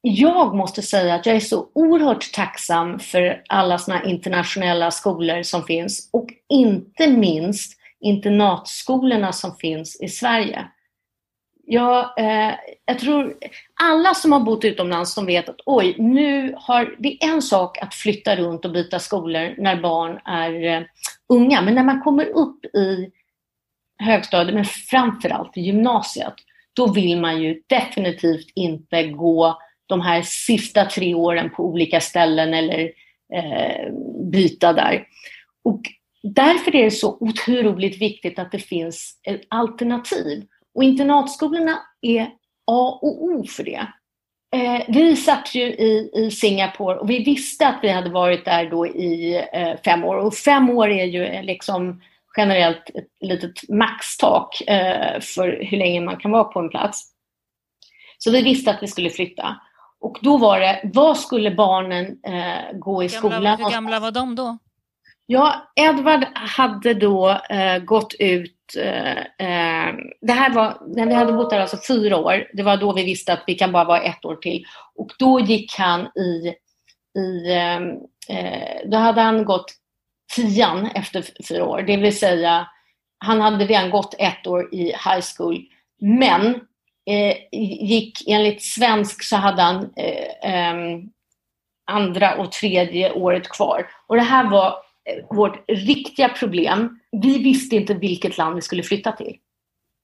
[0.00, 5.62] jag måste säga att jag är så oerhört tacksam för alla sådana internationella skolor som
[5.62, 10.68] finns och inte minst internatskolorna som finns i Sverige.
[11.66, 13.36] Jag, eh, jag tror
[13.80, 17.78] alla som har bott utomlands som vet att oj, nu har det är en sak
[17.78, 20.82] att flytta runt och byta skolor när barn är eh,
[21.28, 23.10] unga, men när man kommer upp i
[23.98, 26.34] högstadiet, men framförallt i gymnasiet,
[26.72, 32.54] då vill man ju definitivt inte gå de här sista tre åren på olika ställen
[32.54, 32.92] eller
[33.34, 33.92] eh,
[34.32, 35.06] byta där.
[35.64, 35.80] Och
[36.22, 40.46] därför är det så otroligt viktigt att det finns ett alternativ.
[40.74, 42.22] Och internatskolorna är
[42.66, 43.86] A och O för det.
[44.52, 48.70] Eh, vi satt ju i, i Singapore och vi visste att vi hade varit där
[48.70, 50.16] då i eh, fem år.
[50.16, 52.00] Och fem år är ju liksom
[52.36, 57.12] generellt ett litet maxtak eh, för hur länge man kan vara på en plats.
[58.18, 59.60] Så vi visste att vi skulle flytta.
[60.00, 63.58] Och då var det, vad skulle barnen eh, gå i skolan?
[63.58, 64.58] Hur gamla var de då?
[65.32, 71.32] Ja, Edvard hade då eh, gått ut, eh, eh, det här var, när vi hade
[71.32, 74.02] bott där alltså fyra år, det var då vi visste att vi kan bara vara
[74.02, 74.64] ett år till.
[74.94, 76.54] Och då gick han i,
[77.20, 77.90] i ehm,
[78.28, 79.72] eh, då hade han gått
[80.36, 82.66] tian efter fyra år, det vill säga
[83.18, 85.58] han hade redan gått ett år i high school,
[86.00, 86.54] men
[87.10, 87.36] eh,
[87.82, 91.10] gick enligt svensk så hade han eh, ehm,
[91.90, 93.86] andra och tredje året kvar.
[94.06, 94.89] Och det här var
[95.30, 97.00] vårt riktiga problem.
[97.12, 99.36] Vi visste inte vilket land vi skulle flytta till.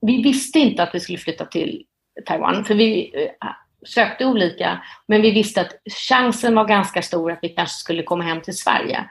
[0.01, 1.85] Vi visste inte att vi skulle flytta till
[2.27, 3.49] Taiwan, för vi eh,
[3.87, 5.73] sökte olika, men vi visste att
[6.09, 9.05] chansen var ganska stor att vi kanske skulle komma hem till Sverige.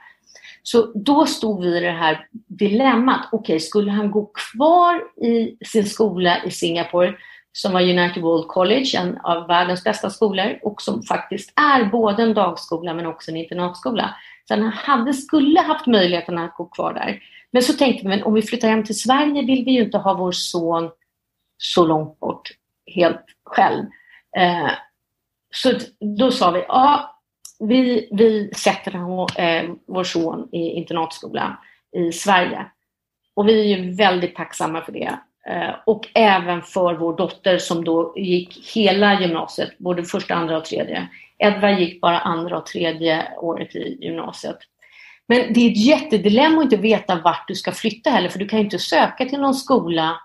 [0.62, 3.28] Så då stod vi i det här dilemmat.
[3.32, 7.14] Okej, okay, skulle han gå kvar i sin skola i Singapore
[7.52, 12.22] som var United World College, en av världens bästa skolor och som faktiskt är både
[12.22, 14.14] en dagskola men också en internatskola.
[14.48, 17.22] Så han hade, skulle haft möjligheten att gå kvar där.
[17.50, 19.98] Men så tänkte vi, men om vi flyttar hem till Sverige vill vi ju inte
[19.98, 20.90] ha vår son
[21.58, 22.50] så långt bort
[22.86, 23.84] helt själv.
[24.36, 24.70] Eh,
[25.54, 25.72] så
[26.18, 27.20] då sa vi, ja,
[27.58, 28.94] vi, vi sätter
[29.40, 31.58] eh, vår son i internatskola
[31.96, 32.66] i Sverige.
[33.34, 35.18] Och vi är ju väldigt tacksamma för det.
[35.48, 40.64] Eh, och även för vår dotter som då gick hela gymnasiet, både första, andra och
[40.64, 41.08] tredje.
[41.38, 44.58] Edvard gick bara andra och tredje året i gymnasiet.
[45.28, 48.48] Men det är ett jättedilemma att inte veta vart du ska flytta heller, för du
[48.48, 50.16] kan ju inte söka till någon skola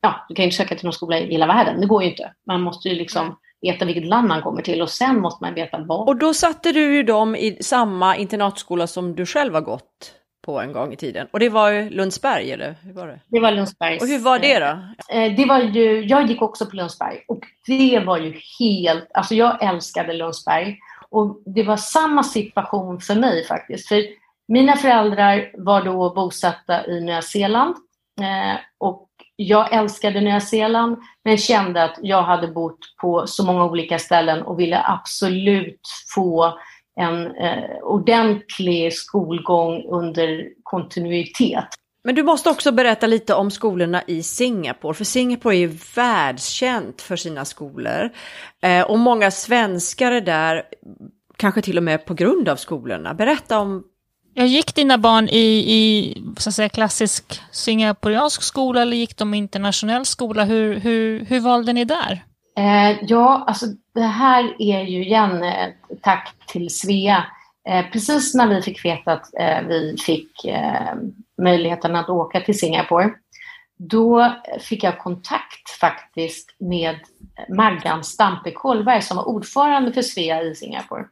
[0.00, 1.80] ja, du kan ju inte söka till någon skola i hela världen.
[1.80, 2.32] Det går ju inte.
[2.46, 5.78] Man måste ju liksom veta vilket land man kommer till och sen måste man veta
[5.78, 6.08] var.
[6.08, 10.14] Och då satte du ju dem i samma internatskola som du själv har gått
[10.48, 11.26] på en gång i tiden.
[11.30, 13.20] Och det var ju Lundsberg, eller hur var det?
[13.26, 13.98] Det var Lundsberg.
[14.00, 14.78] Och hur var det då?
[15.14, 19.34] Eh, det var ju, jag gick också på Lundsberg och det var ju helt, alltså
[19.34, 20.78] jag älskade Lundsberg.
[21.10, 23.88] Och det var samma situation för mig faktiskt.
[23.88, 24.02] För
[24.48, 27.74] mina föräldrar var då bosatta i Nya Zeeland
[28.20, 33.64] eh, och jag älskade Nya Zeeland men kände att jag hade bott på så många
[33.64, 35.80] olika ställen och ville absolut
[36.14, 36.58] få
[36.98, 41.68] en eh, ordentlig skolgång under kontinuitet.
[42.04, 47.02] Men du måste också berätta lite om skolorna i Singapore, för Singapore är ju världskänt
[47.02, 48.10] för sina skolor.
[48.62, 50.62] Eh, och många svenskar är där,
[51.36, 53.14] kanske till och med på grund av skolorna.
[53.14, 53.84] Berätta om
[54.34, 59.34] jag gick dina barn i, i så att säga, klassisk singaporeansk skola eller gick de
[59.34, 60.44] i internationell skola?
[60.44, 62.24] Hur, hur, hur valde ni där?
[62.58, 65.68] Eh, ja, alltså det här är ju igen eh,
[66.02, 67.26] tack till Svea.
[67.68, 70.94] Eh, precis när vi fick veta att eh, vi fick eh,
[71.42, 73.10] möjligheten att åka till Singapore,
[73.76, 76.96] då fick jag kontakt faktiskt med
[77.48, 81.04] Maggan Stampe Kollberg som var ordförande för Svea i Singapore.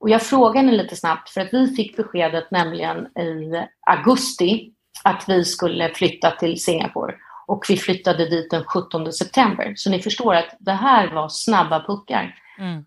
[0.00, 4.72] Och jag frågade henne lite snabbt för att vi fick beskedet nämligen i augusti
[5.04, 7.14] att vi skulle flytta till Singapore
[7.46, 9.72] och vi flyttade dit den 17 september.
[9.76, 12.40] Så ni förstår att det här var snabba puckar.
[12.58, 12.84] Mm.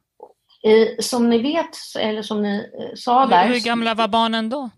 [0.99, 3.47] som ni vet, eller som ni eh, sa hur, där.
[3.47, 4.69] Hur gamla var barnen då?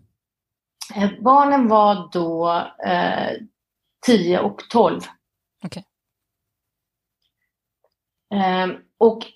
[0.94, 2.50] Eh, barnen var då
[2.86, 3.36] eh,
[4.06, 5.00] 10 och 12.
[5.64, 5.82] Okay.
[8.34, 8.68] Eh,
[8.98, 9.26] och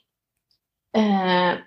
[0.97, 1.59] eh,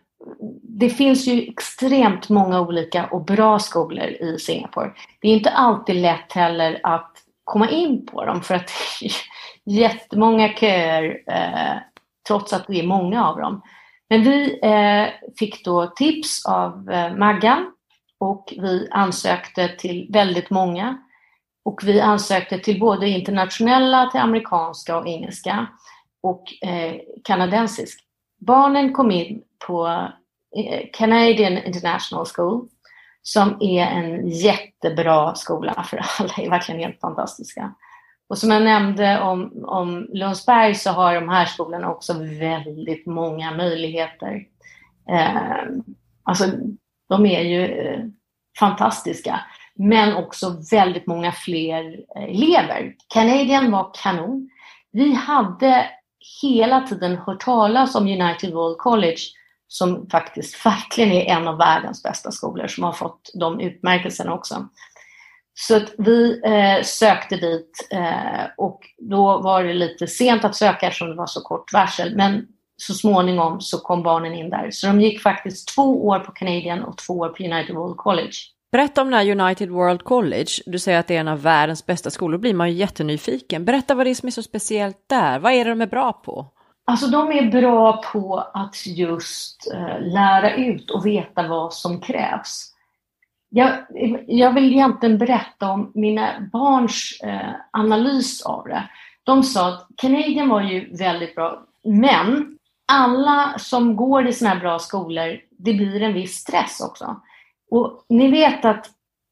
[0.64, 4.94] det finns ju extremt många olika och bra skolor i Singapore.
[5.22, 8.72] Det är inte alltid lätt heller att komma in på dem för att
[9.02, 9.06] det
[9.76, 11.78] är jättemånga köer eh,
[12.28, 13.62] trots att det är många av dem.
[14.10, 17.72] Men vi eh, fick då tips av eh, Maggan
[18.20, 20.98] och vi ansökte till väldigt många.
[21.66, 25.68] Och vi ansökte till både internationella, till amerikanska och engelska
[26.24, 28.00] och eh, kanadensisk.
[28.40, 29.88] Barnen kom in på
[30.58, 32.68] eh, Canadian International School
[33.28, 37.74] som är en jättebra skola för alla är verkligen helt fantastiska.
[38.30, 43.52] Och som jag nämnde om, om Lundsberg så har de här skolorna också väldigt många
[43.52, 44.46] möjligheter.
[45.10, 45.62] Eh,
[46.24, 46.46] alltså,
[47.10, 48.00] de är ju eh,
[48.60, 49.40] fantastiska,
[49.76, 52.96] men också väldigt många fler eh, elever.
[53.14, 54.50] Canadian var kanon.
[54.92, 55.90] Vi hade
[56.42, 59.22] hela tiden hört talas om United World College
[59.68, 64.68] som faktiskt verkligen är en av världens bästa skolor som har fått de utmärkelserna också.
[65.60, 70.88] Så att vi eh, sökte dit eh, och då var det lite sent att söka
[70.88, 72.16] eftersom det var så kort varsel.
[72.16, 72.48] Men
[72.78, 74.72] så småningom så kom barnen in där.
[74.72, 78.32] Så de gick faktiskt två år på Canadian och två år på United World College.
[78.72, 80.52] Berätta om det här United World College.
[80.66, 82.38] Du säger att det är en av världens bästa skolor.
[82.38, 83.66] Då blir man ju jättenyfiken.
[83.66, 85.40] Berätta vad det är som är så speciellt där.
[85.40, 86.48] Vad är det de är bra på?
[86.92, 92.74] Alltså de är bra på att just eh, lära ut och veta vad som krävs.
[93.50, 93.70] Jag,
[94.28, 98.90] jag vill egentligen berätta om mina barns eh, analys av det.
[99.24, 104.62] De sa att Canadian var ju väldigt bra, men alla som går i sådana här
[104.62, 107.22] bra skolor, det blir en viss stress också.
[107.72, 108.90] Och ni vet att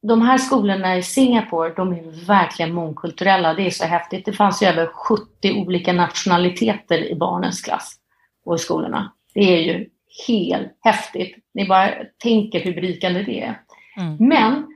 [0.08, 3.54] de här skolorna i Singapore, de är verkligen mångkulturella.
[3.54, 4.26] Det är så häftigt.
[4.26, 7.96] Det fanns ju över 70 olika nationaliteter i barnens klass
[8.46, 9.14] och i skolorna.
[9.34, 9.90] Det är ju
[10.28, 11.36] helt häftigt.
[11.54, 11.92] Ni bara
[12.24, 13.62] tänker hur berikande det är.
[13.98, 14.18] Mm.
[14.20, 14.68] Men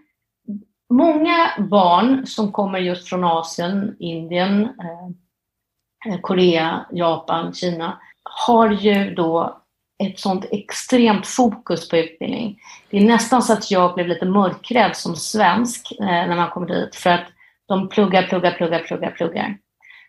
[0.89, 9.58] många barn som kommer just från Asien, Indien, eh, Korea, Japan, Kina har ju då
[10.03, 12.59] ett sånt extremt fokus på utbildning.
[12.89, 16.67] Det är nästan så att jag blev lite mörkrädd som svensk eh, när man kommer
[16.67, 17.25] dit för att
[17.65, 19.57] de pluggar, pluggar, pluggar, pluggar, pluggar.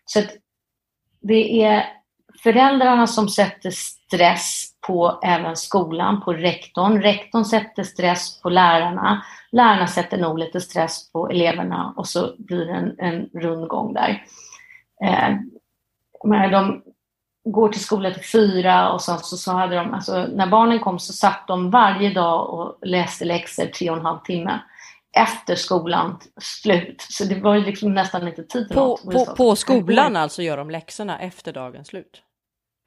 [0.05, 0.29] Så att
[1.21, 1.85] det är
[2.43, 7.01] föräldrarna som sätter stress på även skolan, på rektorn.
[7.01, 9.25] Rektorn sätter stress på lärarna.
[9.51, 14.25] Lärarna sätter nog lite stress på eleverna och så blir det en, en rundgång där.
[15.03, 15.35] Eh,
[16.51, 16.83] de
[17.43, 20.99] går till skolan till fyra och så, så, så hade de, alltså, när barnen kom
[20.99, 24.59] så satt de varje dag och läste läxor tre och en halv timme
[25.17, 27.05] efter skolan slut.
[27.09, 29.25] Så det var ju liksom nästan inte tid till på, något.
[29.25, 32.23] På, på skolan alltså gör de läxorna efter dagens slut?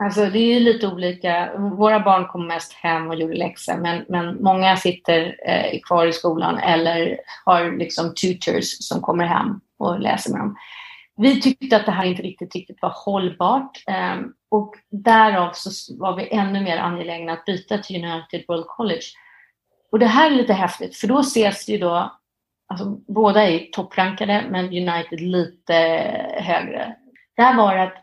[0.04, 1.50] Alltså det är lite olika.
[1.58, 6.12] Våra barn kom mest hem och gjorde läxor men, men många sitter eh, kvar i
[6.12, 10.56] skolan eller har liksom tutors som kommer hem och läser med dem.
[11.16, 14.16] Vi tyckte att det här inte riktigt, riktigt var hållbart eh,
[14.54, 19.04] och därav så var vi ännu mer angelägna att byta till United World College.
[19.92, 22.12] Och det här är lite häftigt för då ses ju då,
[22.68, 25.74] alltså båda är topprankade men United lite
[26.38, 26.96] högre.
[27.36, 27.94] Där var det att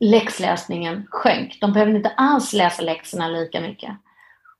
[0.00, 1.58] läxläsningen sjönk.
[1.60, 3.96] De behövde inte alls läsa läxorna lika mycket.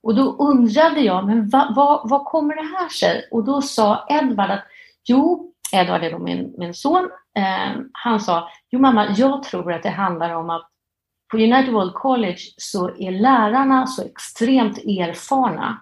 [0.03, 3.27] Och då undrade jag, men vad va, va kommer det här sig?
[3.31, 4.63] Och då sa Edvard att
[5.03, 9.83] jo, Edvard är då min, min son, eh, han sa, jo mamma, jag tror att
[9.83, 10.68] det handlar om att
[11.31, 15.79] på United World College så är lärarna så extremt erfarna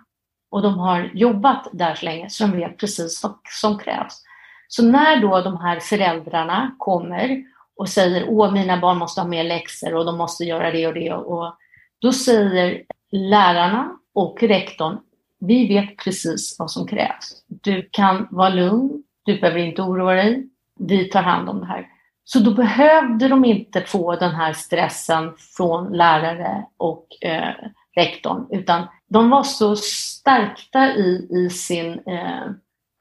[0.52, 4.24] och de har jobbat där så länge så de vet precis vad som krävs.
[4.68, 7.44] Så när då de här föräldrarna kommer
[7.76, 10.94] och säger åh mina barn måste ha mer läxor och de måste göra det och
[10.94, 11.14] det.
[11.14, 11.56] Och
[12.00, 14.98] då säger lärarna och rektorn,
[15.40, 17.44] vi vet precis vad som krävs.
[17.48, 21.88] Du kan vara lugn, du behöver inte oroa dig, vi tar hand om det här.
[22.30, 27.54] Så då behövde de inte få den här stressen från lärare och eh,
[27.96, 32.52] rektorn, utan de var så stärkta i, i sin eh,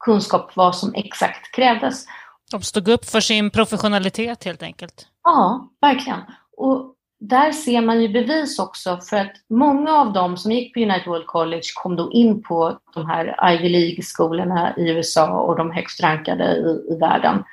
[0.05, 2.05] kunskap vad som exakt krävdes.
[2.51, 5.07] De stod upp för sin professionalitet helt enkelt.
[5.23, 6.19] Ja, verkligen.
[6.57, 10.79] Och där ser man ju bevis också för att många av dem som gick på
[10.79, 15.71] United World College kom då in på de här Ivy League-skolorna i USA och de
[15.71, 17.43] högst rankade i, i världen.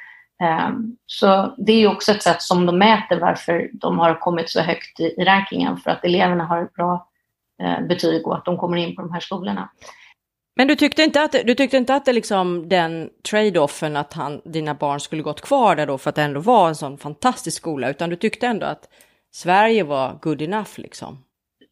[0.42, 4.60] Um, så det är också ett sätt som de mäter varför de har kommit så
[4.60, 7.08] högt i, rankingen, för att eleverna har bra
[7.62, 9.70] uh, betyg och att de kommer in på de här skolorna.
[10.56, 14.40] Men du tyckte inte att, du tyckte inte att det liksom den trade-offen att han,
[14.44, 17.56] dina barn skulle gått kvar där då för att det ändå var en sån fantastisk
[17.56, 18.88] skola, utan du tyckte ändå att
[19.34, 21.18] Sverige var good enough liksom?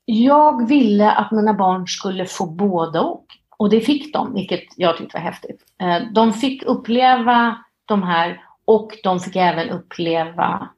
[0.04, 3.26] Jag ville att mina barn skulle få både och.
[3.56, 5.64] Och det fick de, vilket jag tyckte var häftigt.
[5.80, 8.40] Eh, de fick uppleva de här
[8.75, 10.68] och de fick även uppleva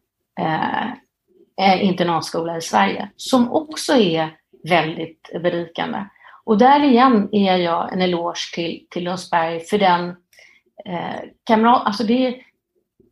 [0.41, 0.89] eh,
[1.61, 4.37] eh internatskola i Sverige, som också är
[4.69, 6.05] väldigt berikande.
[6.45, 10.09] Och där igen är jag en eloge till, till Lundsberg för den
[10.87, 12.35] eh, kamrat, alltså det är,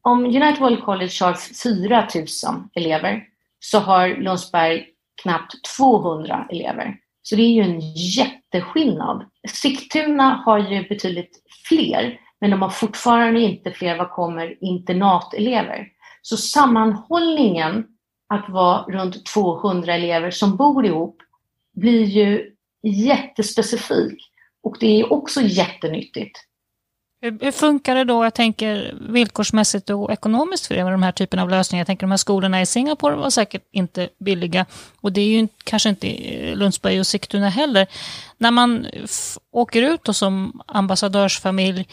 [0.02, 3.24] om United World College har 4 000 elever
[3.58, 4.86] så har Lundsberg
[5.22, 6.96] knappt 200 elever.
[7.22, 9.24] Så det är ju en jätteskillnad.
[9.48, 15.88] Sigtuna har ju betydligt fler, men de har fortfarande inte fler, vad kommer, internatelever.
[16.22, 17.86] Så sammanhållningen
[18.28, 21.18] att vara runt 200 elever som bor ihop
[21.74, 22.50] blir ju
[22.82, 24.22] jättespecifik
[24.62, 26.38] och det är också jättenyttigt.
[27.20, 31.38] Hur, funkar det då, jag tänker villkorsmässigt och ekonomiskt för er, med de här typen
[31.38, 31.80] av lösningar?
[31.80, 34.66] Jag tänker de här skolorna i Singapore var säkert inte billiga
[35.00, 36.06] och det är ju kanske inte
[36.54, 37.86] Lundsberg och Sigtuna heller.
[38.38, 38.86] När man
[39.50, 41.86] åker ut då som ambassadörsfamilj, eh,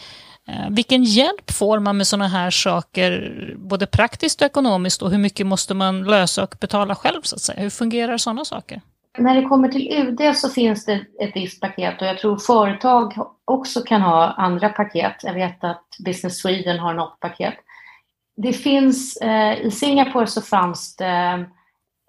[0.50, 5.18] Eh, vilken hjälp får man med sådana här saker, både praktiskt och ekonomiskt och hur
[5.18, 7.62] mycket måste man lösa och betala själv så att säga?
[7.62, 8.80] Hur fungerar sådana saker?
[9.18, 13.14] när det kommer till UD så finns det ett visst paket och jag tror företag
[13.44, 15.14] också kan ha andra paket.
[15.22, 17.54] Jag vet att Business Sweden har något paket.
[18.36, 21.46] Det finns, eh, i Singapore så fanns det,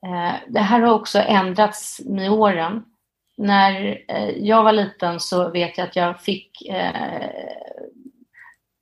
[0.05, 2.83] eh, det här har också ändrats med åren.
[3.37, 7.29] När eh, jag var liten så vet jag att jag fick eh,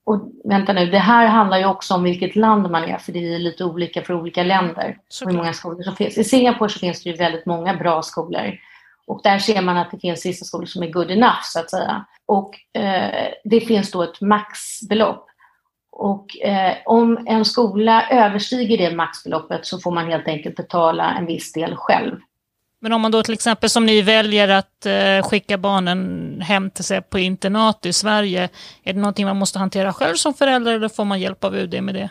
[0.09, 3.33] och vänta nu, det här handlar ju också om vilket land man är, för det
[3.33, 4.97] är lite olika för olika länder.
[5.25, 6.17] Hur många skolor som finns.
[6.17, 8.59] I Singapore så finns det ju väldigt många bra skolor.
[9.07, 11.69] Och där ser man att det finns vissa skolor som är good enough, så att
[11.69, 12.05] säga.
[12.25, 15.25] Och eh, det finns då ett maxbelopp.
[15.91, 21.25] Och eh, om en skola överstiger det maxbeloppet så får man helt enkelt betala en
[21.25, 22.19] viss del själv.
[22.81, 26.83] Men om man då till exempel som ni väljer att eh, skicka barnen hem till
[26.83, 28.49] sig på internat i Sverige,
[28.83, 31.83] är det någonting man måste hantera själv som förälder eller får man hjälp av UD
[31.83, 32.09] med det?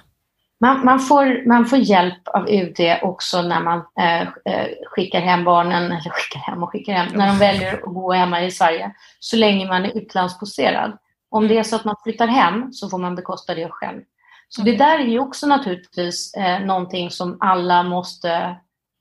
[0.60, 5.44] man, man, får, man får hjälp av UD också när man eh, eh, skickar hem
[5.44, 8.92] barnen, eller skickar hem och skickar hem, när de väljer att gå hemma i Sverige,
[9.20, 10.98] så länge man är utlandsposterad.
[11.30, 14.02] Om det är så att man flyttar hem så får man bekosta det själv.
[14.48, 18.56] Så det där är ju också naturligtvis eh, någonting som alla måste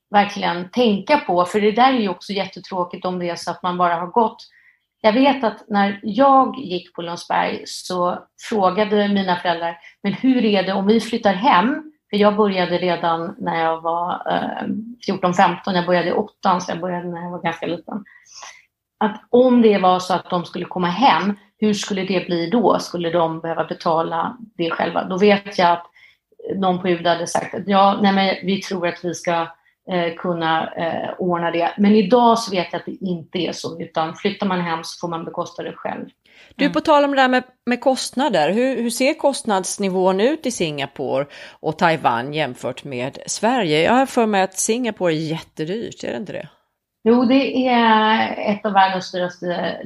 [0.10, 3.64] verkligen tänka på, för det där är ju också jättetråkigt om det är så att
[3.64, 4.47] man bara har gått
[5.01, 10.64] jag vet att när jag gick på Lundsberg så frågade mina föräldrar, men hur är
[10.64, 11.91] det om vi flyttar hem?
[12.10, 14.68] För jag började redan när jag var eh,
[15.08, 18.03] 14-15, jag började i åttan, så jag började när jag var ganska liten.
[18.99, 22.80] Att om det var så att de skulle komma hem, hur skulle det bli då?
[22.80, 25.03] Skulle de behöva betala det själva?
[25.03, 25.86] Då vet jag att
[26.55, 29.47] någon på UD hade sagt att ja, nej men vi tror att vi ska
[29.92, 31.74] eh, kunna eh, ordna det.
[31.78, 35.00] Men idag så vet jag att det inte är så, utan flyttar man hem så
[35.00, 36.06] får man bekosta det själv.
[36.56, 36.74] Du, mm.
[36.74, 41.26] på tal om det där med, med kostnader, hur, hur, ser kostnadsnivån ut i Singapore
[41.60, 43.84] och Taiwan jämfört med Sverige?
[43.84, 46.50] Jag har för mig att Singapore är jättedyrt, är det inte det?
[47.04, 49.78] Jo, det är ett av världens dyraste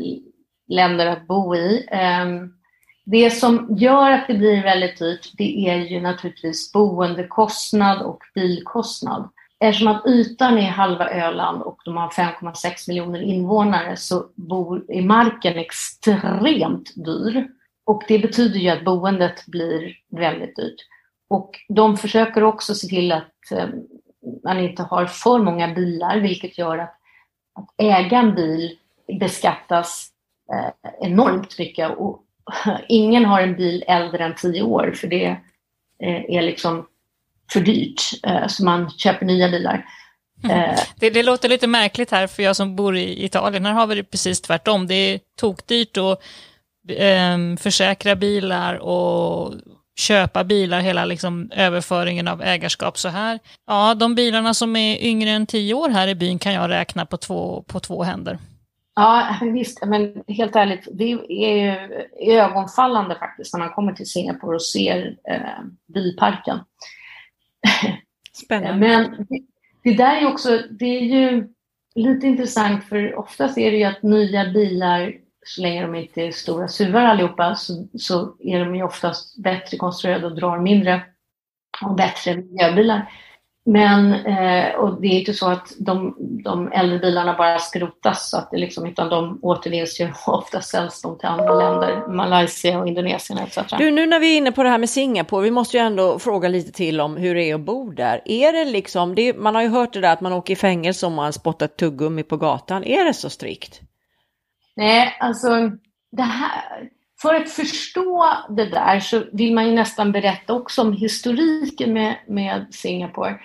[0.68, 1.88] länder att bo i.
[2.24, 2.54] Um,
[3.06, 9.30] det som gör att det blir väldigt dyrt, det är ju naturligtvis boendekostnad och bilkostnad.
[9.64, 15.02] Eftersom att ytan är halva Öland och de har 5,6 miljoner invånare så bor, är
[15.02, 17.48] marken extremt dyr.
[17.86, 20.80] Och det betyder ju att boendet blir väldigt dyrt.
[21.30, 23.68] Och de försöker också se till att eh,
[24.44, 26.96] man inte har för många bilar, vilket gör att,
[27.56, 28.78] att äga en bil
[29.20, 30.10] beskattas
[30.54, 31.98] eh, enormt mycket.
[31.98, 32.24] Och
[32.88, 35.26] ingen har en bil äldre än 10 år, för det
[36.00, 36.88] eh, är liksom
[37.54, 39.86] för dyrt, eh, så man köper nya bilar.
[40.44, 40.60] Mm.
[40.60, 43.66] Eh, det, det, låter lite märkligt här för jag som bor i Italien.
[43.66, 44.88] Här har vi det precis tvärtom.
[44.88, 46.22] Det är tokdyrt att
[46.98, 49.54] eh, försäkra bilar och
[50.00, 53.40] köpa bilar, hela liksom överföringen av ägarskap så här.
[53.68, 57.06] Ja, de bilarna som är yngre än tio år här i byn kan jag räkna
[57.06, 58.38] på två, på två händer.
[58.96, 59.86] Ja, visst.
[59.86, 61.18] Men helt ärligt, det är
[62.28, 66.60] ju ögonfallande faktiskt när man kommer till Singapore och ser eh, bilparken.
[68.34, 68.88] Spännande.
[68.88, 69.42] Men det,
[69.84, 71.48] det där är också, det är ju
[71.96, 75.14] lite intressant för oftast är det ju att nya bilar,
[75.46, 79.78] så länge de inte är stora suvar allihopa, så, så är de ju oftast bättre
[79.78, 81.02] konstruerade och drar mindre
[81.82, 83.12] och bättre miljöbilar.
[83.66, 88.38] Men, eh, och det är inte så att de, de äldre bilarna bara skrotas, så
[88.38, 92.88] att det liksom, utan de återvinns ju ofta säljs de till andra länder, Malaysia och
[92.88, 93.58] Indonesien etc.
[93.78, 96.20] Du, nu när vi är inne på det här med Singapore, vi måste ju ändå
[96.20, 98.22] fråga lite till om hur det är att bo där.
[98.26, 101.06] Är det liksom, det, man har ju hört det där att man åker i fängelse
[101.06, 102.84] om man spottat tuggummi på gatan.
[102.84, 103.82] Är det så strikt?
[104.76, 105.50] Nej, alltså
[106.12, 106.90] det här,
[107.22, 112.18] för att förstå det där så vill man ju nästan berätta också om historiken med,
[112.28, 113.40] med Singapore.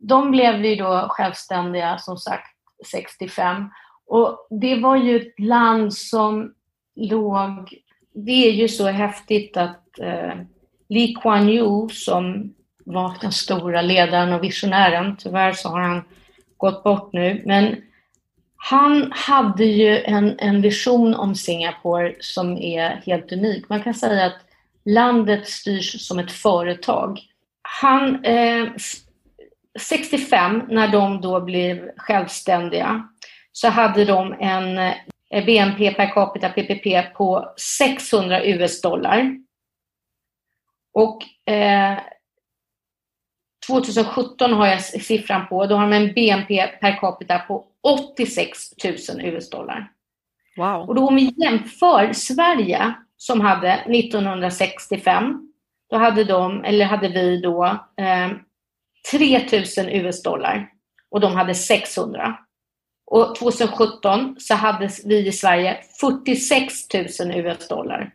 [0.00, 2.56] De blev ju då självständiga som sagt
[2.90, 3.70] 65
[4.06, 6.54] och det var ju ett land som
[6.96, 7.74] låg...
[8.14, 10.34] Det är ju så häftigt att eh,
[10.88, 12.54] Lee Kuan Yew som
[12.84, 16.02] var den stora ledaren och visionären, tyvärr så har han
[16.56, 17.76] gått bort nu, men
[18.66, 23.68] han hade ju en, en vision om Singapore som är helt unik.
[23.68, 24.40] Man kan säga att
[24.84, 27.20] landet styrs som ett företag.
[27.62, 28.66] Han, eh,
[29.78, 33.08] 65, när de då blev självständiga,
[33.52, 39.36] så hade de en eh, BNP per capita, PPP, på 600 US-dollar.
[40.94, 41.98] Och eh,
[43.66, 49.24] 2017 har jag siffran på, då har de en BNP per capita på 86 000
[49.24, 49.90] US-dollar.
[50.56, 50.88] Wow.
[50.88, 55.52] Och då om vi jämför Sverige som hade 1965,
[55.90, 57.64] då hade de, eller hade vi då
[57.96, 58.30] eh,
[59.10, 59.46] 3
[59.78, 60.70] 000 US-dollar
[61.10, 62.38] och de hade 600.
[63.06, 67.04] Och 2017 så hade vi i Sverige 46 000
[67.34, 68.12] US-dollar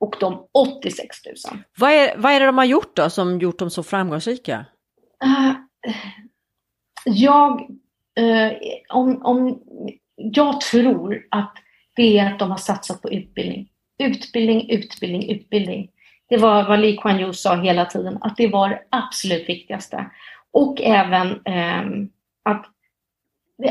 [0.00, 1.62] och de 86 000.
[1.78, 4.66] Vad är, vad är det de har gjort då som gjort dem så framgångsrika?
[5.24, 5.54] Uh,
[7.04, 7.70] jag
[8.18, 8.52] eh,
[8.88, 9.62] om, om,
[10.16, 11.54] jag tror att
[11.96, 13.68] det är att de har satsat på utbildning.
[13.98, 15.90] Utbildning, utbildning, utbildning.
[16.28, 20.10] Det var vad Lee Kuan Yew sa hela tiden, att det var det absolut viktigaste.
[20.50, 22.08] Och även eh,
[22.44, 22.66] att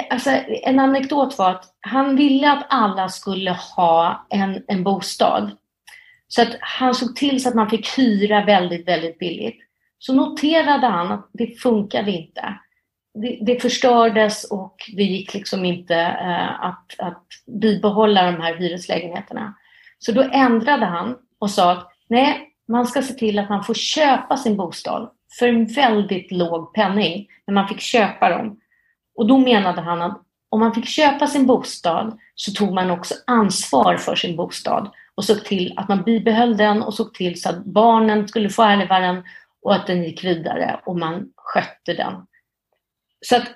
[0.10, 0.30] Alltså,
[0.64, 5.52] en anekdot var att han ville att alla skulle ha en, en bostad.
[6.28, 9.67] Så att han såg till så att man fick hyra väldigt, väldigt billigt.
[10.00, 12.58] Så noterade han att det funkade inte
[13.22, 17.26] det, det, förstördes och det gick liksom inte eh, att, att
[17.62, 19.54] bibehålla de här hyreslägenheterna.
[20.00, 23.74] Så då ändrade han och sa att nej, man ska se till att man får
[23.74, 28.60] köpa sin bostad för en väldigt låg penning, när man fick köpa dem.
[29.16, 33.14] Och då menade han att om man fick köpa sin bostad så tog man också
[33.28, 37.50] ansvar för sin bostad och såg till att man bibehöll den och såg till så
[37.50, 39.24] att barnen skulle få ärva den
[39.68, 42.28] och att den gick vidare och man skötte den.
[43.26, 43.48] Så att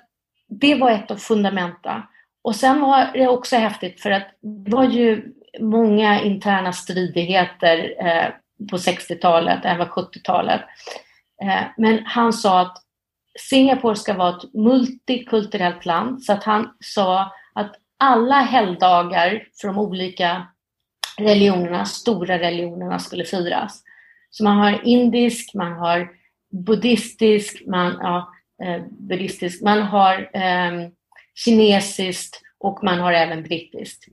[0.48, 2.08] det var ett av fundamenta.
[2.42, 8.28] Och sen var det också häftigt för att det var ju många interna stridigheter eh,
[8.70, 10.60] på 60-talet, även 70-talet.
[11.42, 12.76] Eh, men han sa att
[13.38, 19.78] Singapore ska vara ett multikulturellt land, så att han sa att alla helgdagar för de
[19.78, 20.46] olika
[21.18, 23.82] religionerna, stora religionerna, skulle firas.
[24.34, 26.08] Så man har indisk, man har
[26.66, 28.32] buddhistisk, man, ja,
[28.64, 30.88] eh, buddhistisk, man har eh,
[31.34, 34.04] kinesiskt och man har även brittiskt.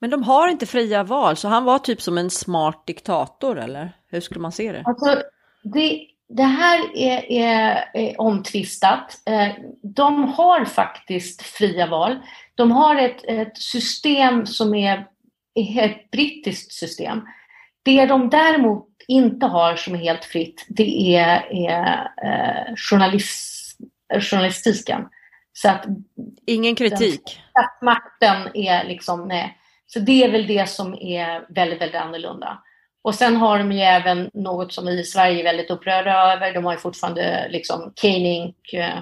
[0.00, 3.92] Men de har inte fria val, så han var typ som en smart diktator, eller
[4.10, 4.82] hur skulle man se det?
[4.84, 5.22] Alltså,
[5.62, 9.22] det, det här är, är, är omtvistat.
[9.26, 9.48] Eh,
[9.82, 12.16] de har faktiskt fria val.
[12.54, 15.06] De har ett, ett system som är,
[15.54, 17.20] är ett brittiskt system.
[17.82, 23.78] Det de däremot inte har som är helt fritt, det är, är eh, journalist,
[24.20, 25.08] journalistiken.
[25.52, 25.84] Så att
[26.46, 27.40] Ingen kritik?
[27.82, 29.58] Makten är liksom, nej.
[29.86, 32.62] Så det är väl det som är väldigt, väldigt annorlunda.
[33.02, 36.54] Och sen har de ju även något som vi i Sverige är väldigt upprörda över.
[36.54, 38.98] De har ju fortfarande liksom caning, eh,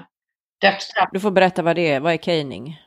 [0.61, 1.09] dödsstraff.
[1.11, 1.99] Du får berätta vad det är.
[1.99, 2.81] Vad är caning?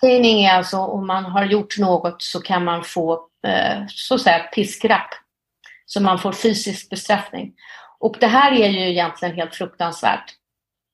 [0.00, 3.12] Caning är alltså om man har gjort något så kan man få
[3.46, 5.08] eh, så att säga piskrapp.
[5.86, 7.52] Så man får fysisk bestraffning.
[8.00, 10.24] Och det här är ju egentligen helt fruktansvärt.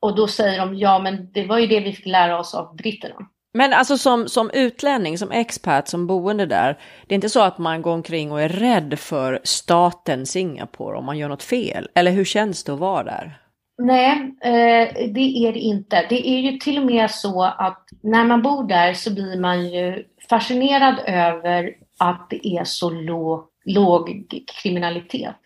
[0.01, 2.77] Och då säger de, ja men det var ju det vi fick lära oss av
[2.77, 3.15] britterna.
[3.55, 7.59] Men alltså som, som utlänning, som expat, som boende där, det är inte så att
[7.59, 11.89] man går omkring och är rädd för staten Singapore om man gör något fel?
[11.95, 13.41] Eller hur känns det att vara där?
[13.83, 14.13] Nej,
[14.43, 16.07] eh, det är det inte.
[16.09, 19.71] Det är ju till och med så att när man bor där så blir man
[19.71, 24.25] ju fascinerad över att det är så låg, låg
[24.63, 25.37] kriminalitet.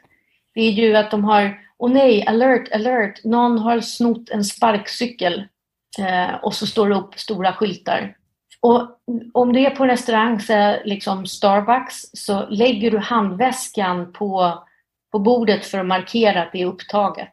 [0.55, 5.49] Det är ju att de har, åh nej, alert, alert, någon har snott en sparkcykel
[5.99, 8.17] Eh, och så står det upp stora skyltar.
[8.61, 8.99] Och
[9.35, 14.63] om du är på restaurang, så liksom Starbucks, så lägger du handväskan på,
[15.13, 17.33] på bordet för att markera att det är upptaget.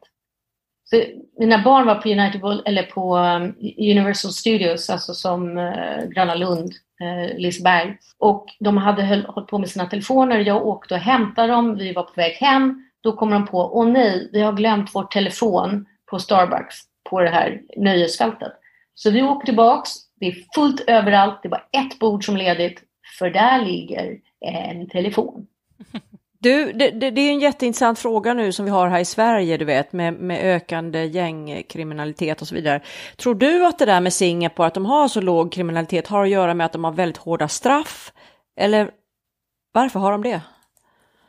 [0.84, 1.04] Så
[1.40, 6.74] mina barn var på, United, eller på um, Universal Studios, alltså som eh, Gröna Lund,
[7.02, 7.97] Eh, Liseberg.
[8.18, 10.39] Och de hade höll, hållit på med sina telefoner.
[10.39, 11.76] Jag åkte och hämtade dem.
[11.76, 12.86] Vi var på väg hem.
[13.02, 16.76] Då kommer de på, åh nej, vi har glömt vår telefon på Starbucks
[17.10, 18.52] på det här nöjesfältet.
[18.93, 19.89] Så vi åker tillbaks,
[20.20, 22.84] det är fullt överallt, det är bara ett bord som är ledigt,
[23.20, 25.47] för där ligger en telefon.
[26.42, 29.58] Du, det, det, det, är en jätteintressant fråga nu som vi har här i Sverige,
[29.58, 32.82] du vet, med, med ökande gängkriminalitet och så vidare.
[33.18, 36.30] Tror du att det där med Singapore, att de har så låg kriminalitet, har att
[36.30, 38.14] göra med att de har väldigt hårda straff?
[38.60, 38.92] Eller
[39.72, 40.42] varför har de det?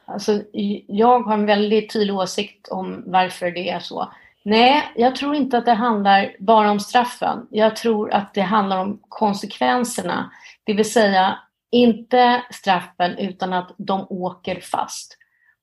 [0.04, 0.42] Alltså,
[0.86, 4.12] jag har en väldigt tydlig åsikt om varför det är så.
[4.42, 7.46] Nej, jag tror inte att det handlar bara om straffen.
[7.50, 10.30] Jag tror att det handlar om konsekvenserna.
[10.64, 11.38] Det vill säga
[11.70, 15.16] inte straffen utan att de åker fast.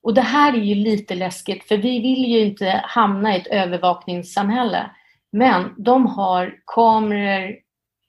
[0.04, 3.48] Och det här är ju lite läskigt för vi vill ju inte hamna i ett
[3.48, 4.92] övervakningssamhälle.
[5.32, 7.56] Men de har kameror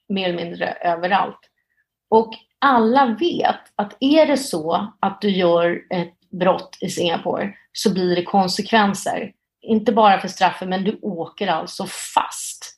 [0.09, 1.41] mer eller mindre överallt.
[2.11, 7.93] Och alla vet att är det så att du gör ett brott i Singapore så
[7.93, 12.78] blir det konsekvenser inte bara för straffen, men du åker alltså fast.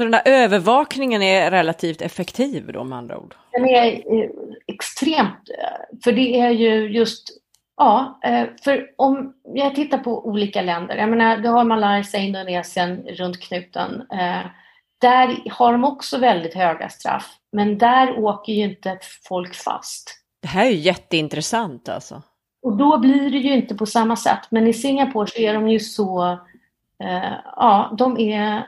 [0.00, 3.34] Så den där övervakningen är relativt effektiv då med andra ord?
[3.52, 4.30] Den är eh,
[4.66, 7.28] extremt, eh, för det är ju just,
[7.76, 13.06] ja, eh, för om jag tittar på olika länder, jag menar, du har Malaysia, Indonesien
[13.08, 14.02] runt knuten.
[15.00, 18.98] Där har de också väldigt höga straff, men där åker ju inte
[19.28, 20.16] folk fast.
[20.42, 22.22] Det här är ju jätteintressant alltså.
[22.62, 24.50] Och då blir det ju inte på samma sätt.
[24.50, 26.38] Men i Singapore så är de ju så,
[27.56, 28.66] ja, de är,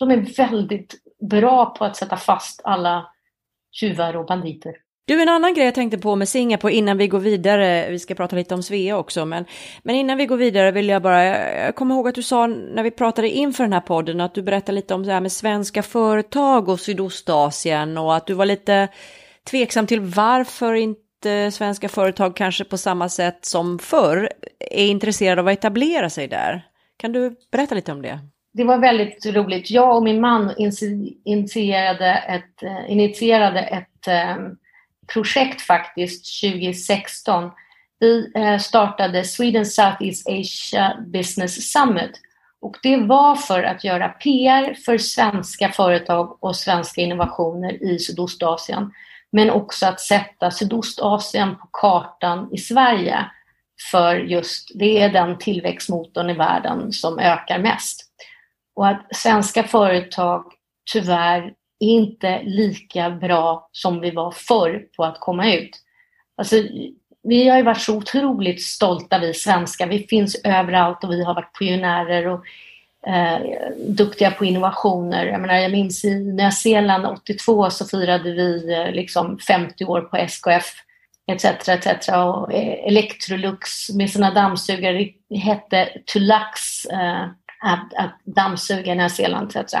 [0.00, 0.94] de är väldigt
[1.30, 3.06] bra på att sätta fast alla
[3.72, 4.72] tjuvar och banditer.
[5.04, 8.14] Du, en annan grej jag tänkte på med Singapore innan vi går vidare, vi ska
[8.14, 9.44] prata lite om Svea också, men,
[9.82, 11.24] men innan vi går vidare vill jag bara,
[11.64, 14.42] jag kommer ihåg att du sa när vi pratade inför den här podden att du
[14.42, 18.88] berättade lite om det här med svenska företag och Sydostasien och att du var lite
[19.50, 24.30] tveksam till varför inte svenska företag kanske på samma sätt som förr
[24.70, 26.66] är intresserade av att etablera sig där.
[26.96, 28.18] Kan du berätta lite om det?
[28.52, 29.70] Det var väldigt roligt.
[29.70, 30.54] Jag och min man
[31.24, 34.36] initierade ett, eh, initierade ett eh,
[35.12, 37.50] projekt faktiskt 2016
[38.00, 42.20] vi eh, startade Sweden Southeast Asia Business Summit.
[42.60, 48.92] Och det var för att göra PR för svenska företag och svenska innovationer i Sydostasien.
[49.32, 53.26] Men också att sätta Sydostasien på kartan i Sverige.
[53.90, 58.09] För just det är den tillväxtmotorn i världen som ökar mest.
[58.80, 60.44] Och att svenska företag
[60.92, 61.42] tyvärr
[61.80, 65.70] är inte lika bra som vi var förr på att komma ut.
[66.36, 66.56] Alltså,
[67.22, 69.86] vi har ju varit så otroligt stolta vi svenskar.
[69.86, 72.44] Vi finns överallt och vi har varit pionjärer och
[73.08, 73.40] eh,
[73.88, 75.26] duktiga på innovationer.
[75.26, 80.00] Jag, menar, jag minns i Nya Zeeland 82 så firade vi eh, liksom 50 år
[80.00, 80.74] på SKF
[81.32, 81.68] etc.
[81.68, 82.08] etc.
[82.08, 85.08] Och eh, Electrolux med sina dammsugare
[85.44, 87.26] hette Tulax eh,
[87.60, 89.74] att, att dammsuga Nya Zeeland etc.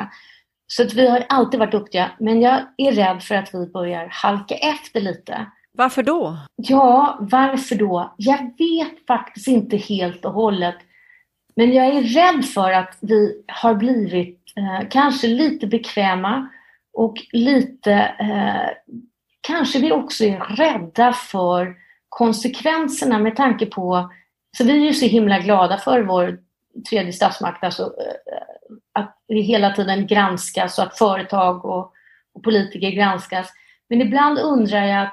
[0.66, 4.08] Så att vi har alltid varit duktiga, men jag är rädd för att vi börjar
[4.10, 5.46] halka efter lite.
[5.72, 6.36] Varför då?
[6.56, 8.14] Ja, varför då?
[8.16, 10.76] Jag vet faktiskt inte helt och hållet.
[11.56, 16.48] Men jag är rädd för att vi har blivit eh, kanske lite bekväma
[16.92, 18.96] och lite, eh,
[19.40, 21.74] kanske vi också är rädda för
[22.08, 24.10] konsekvenserna med tanke på,
[24.56, 26.38] så vi är ju så himla glada för vår
[26.90, 31.92] tredje statsmakt, alltså eh, att vi hela tiden granskas och att företag och,
[32.34, 33.48] och politiker granskas.
[33.88, 35.08] Men ibland undrar jag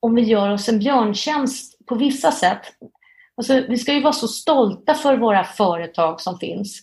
[0.00, 2.62] om vi gör oss en björntjänst på vissa sätt.
[3.36, 6.80] Alltså, vi ska ju vara så stolta för våra företag som finns.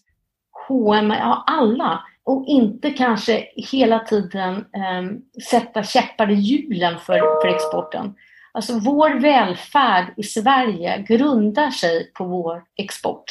[0.67, 2.03] H&M, ja alla.
[2.23, 8.15] Och inte kanske hela tiden eh, sätta käppar i hjulen för, för exporten.
[8.51, 13.23] Alltså vår välfärd i Sverige grundar sig på vår export.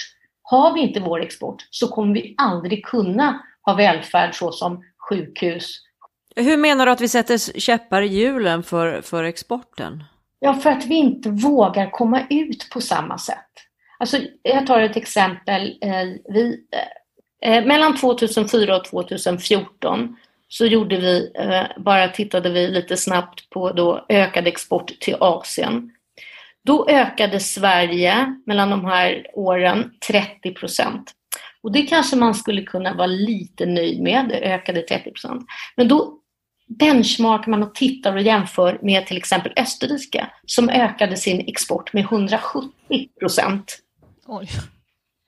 [0.49, 5.80] Har vi inte vår export så kommer vi aldrig kunna ha välfärd såsom sjukhus.
[6.36, 10.05] Hur menar du att vi sätter käppar i hjulen för, för exporten?
[10.38, 13.51] Ja, för att vi inte vågar komma ut på samma sätt.
[13.99, 15.78] Alltså, jag tar ett exempel.
[15.80, 16.61] Eh, vi,
[17.42, 20.16] eh, mellan 2004 och 2014
[20.49, 25.92] så gjorde vi, eh, bara tittade vi lite snabbt på då ökad export till Asien.
[26.66, 31.12] Då ökade Sverige mellan de här åren 30 procent.
[31.62, 35.46] Och det kanske man skulle kunna vara lite nöjd med, det ökade 30 procent.
[35.76, 36.18] Men då
[36.68, 42.04] benchmarkar man och tittar och jämför med till exempel Österrike som ökade sin export med
[42.04, 42.70] 170
[43.20, 43.78] procent.
[44.26, 44.48] Oj.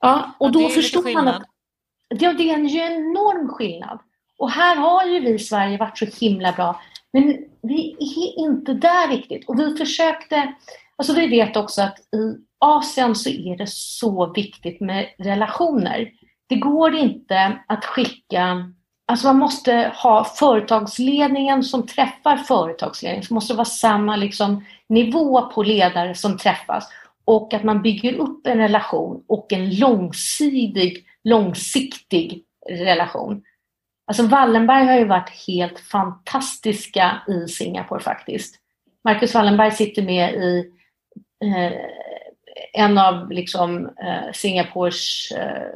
[0.01, 1.43] Ja, och ja, då förstår man att
[2.09, 3.99] ja, det är en enorm skillnad.
[4.39, 6.81] Och här har ju vi i Sverige varit så himla bra.
[7.13, 9.49] Men vi är inte där riktigt.
[9.49, 10.55] Och vi försökte
[10.99, 16.11] Alltså vi vet också att i Asien så är det så viktigt med relationer.
[16.49, 18.73] Det går inte att skicka
[19.11, 23.25] Alltså man måste ha företagsledningen som träffar företagsledningen.
[23.29, 26.89] Det måste vara samma liksom, nivå på ledare som träffas.
[27.25, 33.43] Och att man bygger upp en relation och en långsidig, långsiktig relation.
[34.07, 38.55] Alltså Wallenberg har ju varit helt fantastiska i Singapore faktiskt.
[39.05, 40.73] Marcus Wallenberg sitter med i
[41.45, 41.73] Eh,
[42.73, 45.73] en av liksom, eh, Singapores eh,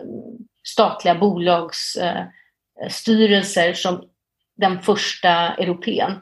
[0.62, 4.04] statliga bolagsstyrelser eh, som
[4.56, 6.12] den första europeen.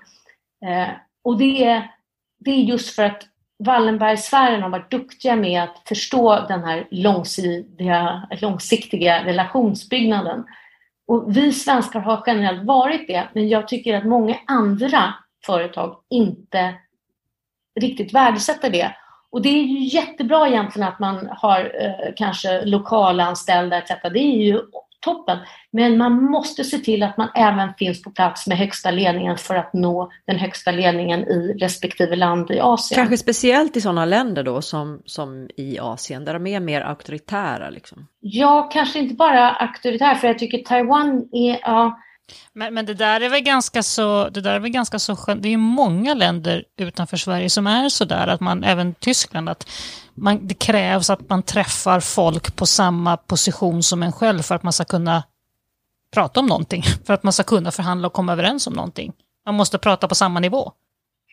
[0.66, 0.88] Eh,
[1.24, 1.90] och det är,
[2.38, 3.26] det är just för att
[3.64, 10.44] Wallenbergsfären har varit duktiga med att förstå den här långsiktiga, långsiktiga relationsbyggnaden.
[11.06, 15.14] Och vi svenskar har generellt varit det, men jag tycker att många andra
[15.46, 16.74] företag inte
[17.80, 18.96] riktigt värdesätter det.
[19.32, 23.90] Och det är ju jättebra egentligen att man har eh, kanske lokalanställda etc.
[24.02, 24.60] Det är ju
[25.00, 25.38] toppen.
[25.70, 29.54] Men man måste se till att man även finns på plats med högsta ledningen för
[29.54, 32.96] att nå den högsta ledningen i respektive land i Asien.
[32.96, 37.70] Kanske speciellt i sådana länder då som, som i Asien där de är mer auktoritära?
[37.70, 38.06] Liksom.
[38.20, 42.00] Ja, kanske inte bara auktoritära för jag tycker Taiwan är, ja,
[42.52, 45.42] men, men det där är väl ganska så, det där är väl ganska så skönt.
[45.42, 49.48] Det är ju många länder utanför Sverige som är så där, att man, även Tyskland,
[49.48, 49.68] att
[50.14, 54.62] man, det krävs att man träffar folk på samma position som en själv för att
[54.62, 55.22] man ska kunna
[56.14, 59.12] prata om någonting, för att man ska kunna förhandla och komma överens om någonting.
[59.46, 60.72] Man måste prata på samma nivå.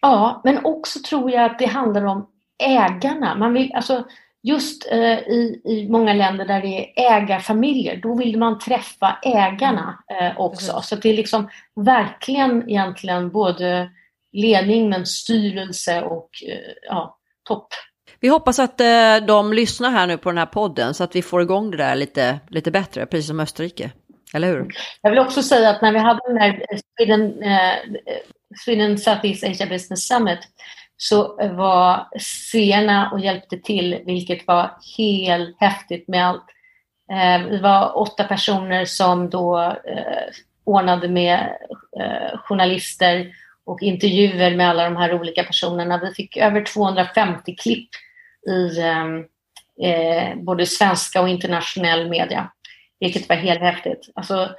[0.01, 2.27] Ja, men också tror jag att det handlar om
[2.63, 3.35] ägarna.
[3.35, 4.05] Man vill, alltså,
[4.47, 10.03] just eh, i, i många länder där det är ägarfamiljer, då vill man träffa ägarna
[10.19, 10.71] eh, också.
[10.71, 10.81] Mm.
[10.81, 13.89] Så det är liksom verkligen egentligen både
[14.31, 17.17] ledning men styrelse och eh, ja,
[17.47, 17.67] topp.
[18.19, 21.21] Vi hoppas att eh, de lyssnar här nu på den här podden så att vi
[21.21, 23.91] får igång det där lite, lite bättre, precis som Österrike.
[24.33, 24.67] Eller hur?
[25.01, 26.65] Jag vill också säga att när vi hade den här
[26.97, 27.75] Sweden, eh,
[28.65, 30.39] Sweden Southeast Asia Business Summit
[30.97, 32.07] så var
[32.51, 36.45] Sena och hjälpte till, vilket var helt häftigt med allt.
[37.11, 40.33] Eh, Vi var åtta personer som då eh,
[40.63, 41.57] ordnade med
[41.99, 43.31] eh, journalister
[43.65, 45.97] och intervjuer med alla de här olika personerna.
[45.97, 47.89] Vi fick över 250 klipp
[48.47, 48.79] i
[50.35, 52.51] både svenska och internationell media,
[52.99, 54.09] vilket var helt häftigt.
[54.15, 54.49] Alltså,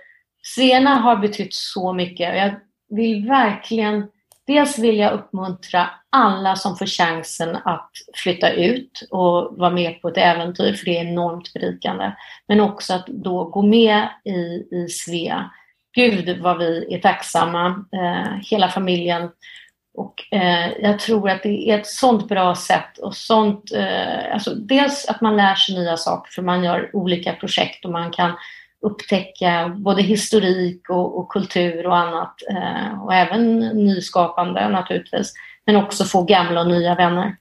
[0.56, 2.54] Sena har betytt så mycket och jag
[2.88, 4.06] vill verkligen
[4.48, 10.08] Dels vill jag uppmuntra alla som får chansen att flytta ut och vara med på
[10.08, 12.12] ett äventyr, för det är enormt berikande.
[12.46, 15.50] Men också att då gå med i, i Svea.
[15.94, 19.30] Gud vad vi är tacksamma, eh, hela familjen.
[19.94, 24.54] Och eh, jag tror att det är ett sånt bra sätt och sånt, eh, alltså
[24.54, 28.32] dels att man lär sig nya saker för man gör olika projekt och man kan
[28.86, 35.32] upptäcka både historik och, och kultur och annat eh, och även nyskapande naturligtvis.
[35.66, 37.36] Men också få gamla och nya vänner.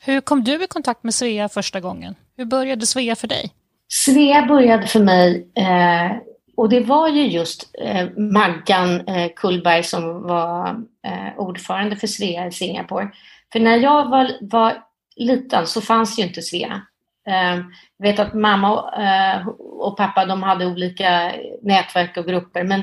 [0.00, 2.14] Hur kom du i kontakt med Svea första gången?
[2.36, 3.50] Hur började Svea för dig?
[3.88, 6.16] Svea började för mig eh,
[6.56, 10.68] och det var ju just eh, Maggan eh, Kullberg som var
[11.06, 13.10] eh, ordförande för Svea i Singapore.
[13.52, 14.82] För när jag var, var
[15.16, 16.82] liten så fanns ju inte Svea.
[17.26, 17.64] Ehm,
[17.96, 22.82] jag vet att mamma eh, och pappa de hade olika nätverk och grupper men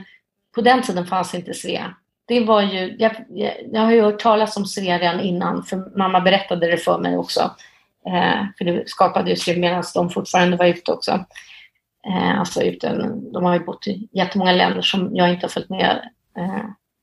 [0.55, 1.95] på den tiden fanns inte Svea.
[2.25, 3.15] Det var ju, jag,
[3.71, 7.17] jag har ju hört talas om Svea redan innan för mamma berättade det för mig
[7.17, 7.51] också.
[8.07, 11.11] Ehm, för det skapades ju medan de fortfarande var ute också.
[12.07, 15.69] Ehm, alltså ute, de har ju bott i jättemånga länder som jag inte har följt
[15.69, 16.09] med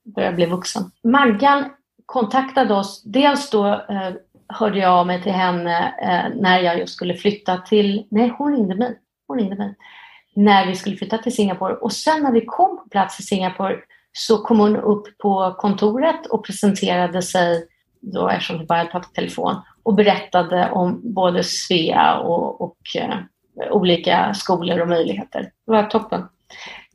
[0.05, 0.91] då jag blev vuxen.
[1.03, 1.71] Maggan
[2.07, 4.11] kontaktade oss dels då eh,
[4.49, 8.53] hörde jag av mig till henne eh, när jag just skulle flytta till, nej hon
[8.53, 9.75] ringde mig, hon ringde mig,
[10.37, 11.75] när vi skulle flytta till Singapore.
[11.75, 13.77] Och sen när vi kom på plats i Singapore
[14.13, 17.67] så kom hon upp på kontoret och presenterade sig,
[18.01, 23.19] då eftersom vi bara pratat telefon, och berättade om både Svea och, och eh,
[23.71, 25.41] olika skolor och möjligheter.
[25.41, 26.29] Det var toppen.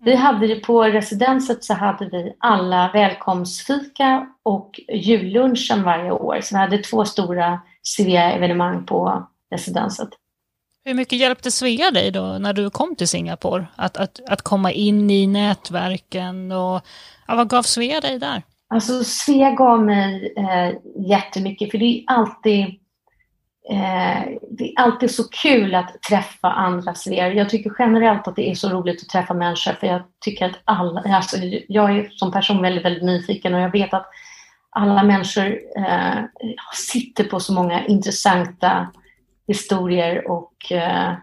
[0.01, 6.39] Vi hade på residenset så hade vi alla välkomstfika och jullunchen varje år.
[6.41, 10.09] Så vi hade två stora Svea-evenemang på residenset.
[10.85, 13.67] Hur mycket hjälpte Svea dig då när du kom till Singapore?
[13.75, 16.81] Att, att, att komma in i nätverken och
[17.27, 18.43] ja, vad gav Svea dig där?
[18.67, 20.75] Alltså Svea gav mig eh,
[21.09, 22.65] jättemycket för det är alltid
[23.71, 27.31] Eh, det är alltid så kul att träffa andra fler.
[27.31, 30.59] Jag tycker generellt att det är så roligt att träffa människor för jag tycker att
[30.63, 34.05] alla, alltså jag är som person väldigt, väldigt nyfiken och jag vet att
[34.69, 36.23] alla människor eh,
[36.73, 38.87] sitter på så många intressanta
[39.47, 41.13] historier och eh,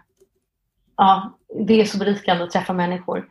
[0.97, 1.37] ja,
[1.67, 3.27] det är så berikande att träffa människor.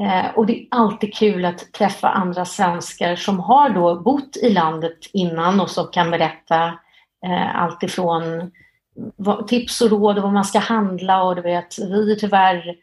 [0.00, 4.50] Eh, och det är alltid kul att träffa andra svenskar som har då bott i
[4.50, 6.78] landet innan och som kan berätta
[7.26, 8.50] Eh, Alltifrån
[9.48, 12.76] tips och råd och vad man ska handla och du vet, vi är tyvärr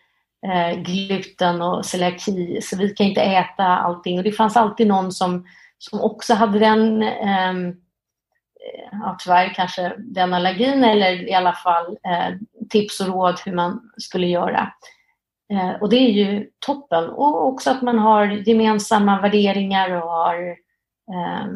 [0.47, 5.11] eh, gluten och celiaki så vi kan inte äta allting och det fanns alltid någon
[5.11, 5.45] som,
[5.77, 11.97] som också hade den ehm, eh, ja, tyvärr kanske den allergin eller i alla fall
[12.03, 12.35] eh,
[12.69, 14.71] tips och råd hur man skulle göra.
[15.53, 17.09] Eh, och det är ju toppen.
[17.09, 20.47] Och också att man har gemensamma värderingar och har
[21.13, 21.47] eh,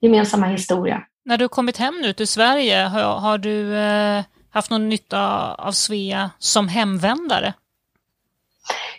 [0.00, 1.02] gemensamma historia.
[1.26, 5.72] När du kommit hem nu till Sverige, har, har du eh, haft någon nytta av
[5.72, 7.54] Svea som hemvändare?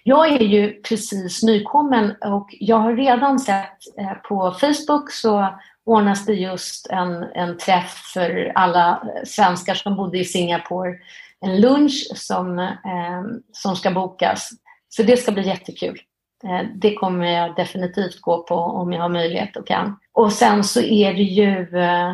[0.04, 6.26] Jag är ju precis nykommen och jag har redan sett eh, på Facebook så ordnas
[6.26, 10.96] det just en, en träff för alla svenskar som bodde i Singapore.
[11.42, 14.50] En lunch som, eh, som ska bokas.
[14.90, 16.02] Så det ska bli jättekul.
[16.44, 20.00] Eh, det kommer jag definitivt gå på om jag har möjlighet och kan.
[20.14, 22.10] Och sen så är det ju, eh,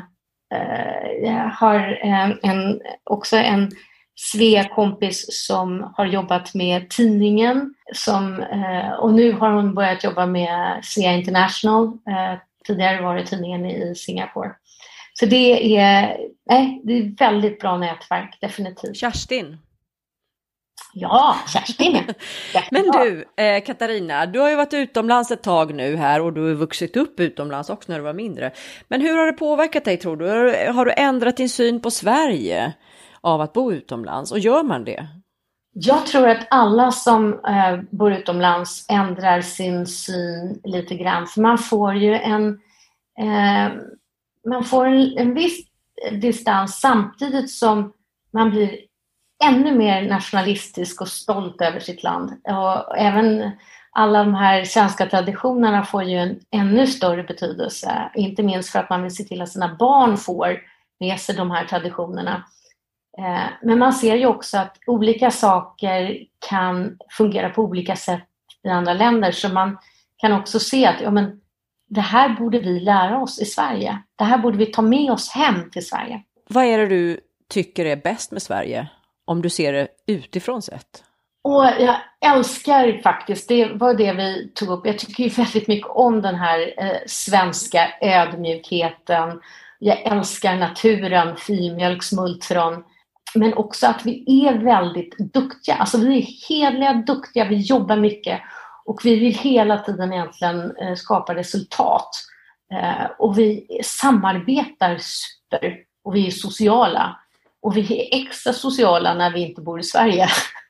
[0.54, 1.80] eh, jag har
[2.44, 3.72] en, också en
[4.16, 8.46] Svea-kompis som har jobbat med tidningen som,
[9.00, 11.98] och nu har hon börjat jobba med Svea International.
[12.68, 14.52] Tidigare var det tidningen i Singapore.
[15.14, 16.18] Så det är,
[16.50, 18.98] nej, det är väldigt bra nätverk, definitivt.
[18.98, 19.58] Kerstin,
[20.94, 22.04] Ja, Kerstin.
[22.72, 26.48] Men du, eh, Katarina, du har ju varit utomlands ett tag nu här och du
[26.48, 28.52] har vuxit upp utomlands också när du var mindre.
[28.88, 30.26] Men hur har det påverkat dig tror du?
[30.72, 32.74] Har du ändrat din syn på Sverige
[33.22, 35.08] av att bo utomlands och gör man det?
[35.74, 41.28] Jag tror att alla som eh, bor utomlands ändrar sin syn lite grann.
[41.28, 42.48] För man får ju en,
[43.20, 43.74] eh,
[44.50, 45.66] man får en, en viss
[46.12, 47.94] distans samtidigt som
[48.34, 48.78] man blir
[49.48, 52.32] ännu mer nationalistisk och stolt över sitt land.
[52.44, 53.52] Och även
[53.92, 58.90] alla de här svenska traditionerna får ju en ännu större betydelse, inte minst för att
[58.90, 60.60] man vill se till att sina barn får
[61.00, 62.44] med sig de här traditionerna.
[63.18, 66.18] Eh, men man ser ju också att olika saker
[66.50, 68.28] kan fungera på olika sätt
[68.64, 69.78] i andra länder, så man
[70.18, 71.40] kan också se att ja, men,
[71.90, 73.98] det här borde vi lära oss i Sverige.
[74.16, 76.24] Det här borde vi ta med oss hem till Sverige.
[76.50, 77.20] Vad är det du
[77.50, 78.88] tycker är bäst med Sverige,
[79.26, 81.04] om du ser det utifrån sett?
[81.44, 81.96] Och jag
[82.26, 86.36] älskar faktiskt, det var det vi tog upp, jag tycker ju väldigt mycket om den
[86.36, 89.42] här eh, svenska ödmjukheten.
[89.80, 92.84] Jag älskar naturen, filmjölksmultron.
[93.36, 95.76] Men också att vi är väldigt duktiga.
[95.76, 98.42] Alltså vi är hedliga, duktiga, vi jobbar mycket
[98.86, 102.10] och vi vill hela tiden egentligen eh, skapa resultat.
[102.74, 107.20] Eh, och vi samarbetar super och vi är sociala.
[107.64, 110.30] Och vi är extra sociala när vi inte bor i Sverige.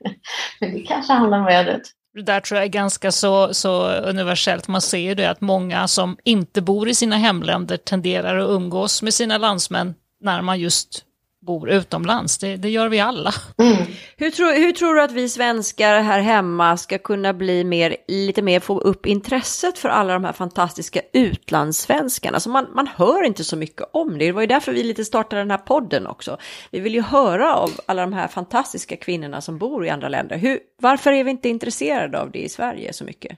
[0.60, 1.82] Men det kanske handlar om vädret.
[2.14, 4.68] Det där tror jag är ganska så, så universellt.
[4.68, 9.02] Man ser ju det att många som inte bor i sina hemländer tenderar att umgås
[9.02, 11.06] med sina landsmän när man just
[11.46, 12.38] bor utomlands.
[12.38, 13.34] Det, det gör vi alla.
[13.58, 13.78] Mm.
[14.18, 18.42] Hur, tror, hur tror du att vi svenskar här hemma ska kunna bli mer, lite
[18.42, 22.36] mer, få upp intresset för alla de här fantastiska utlandssvenskarna?
[22.36, 24.26] Alltså man, man hör inte så mycket om det.
[24.26, 26.38] Det var ju därför vi lite startade den här podden också.
[26.72, 30.38] Vi vill ju höra av alla de här fantastiska kvinnorna som bor i andra länder.
[30.38, 33.38] Hur, varför är vi inte intresserade av det i Sverige så mycket?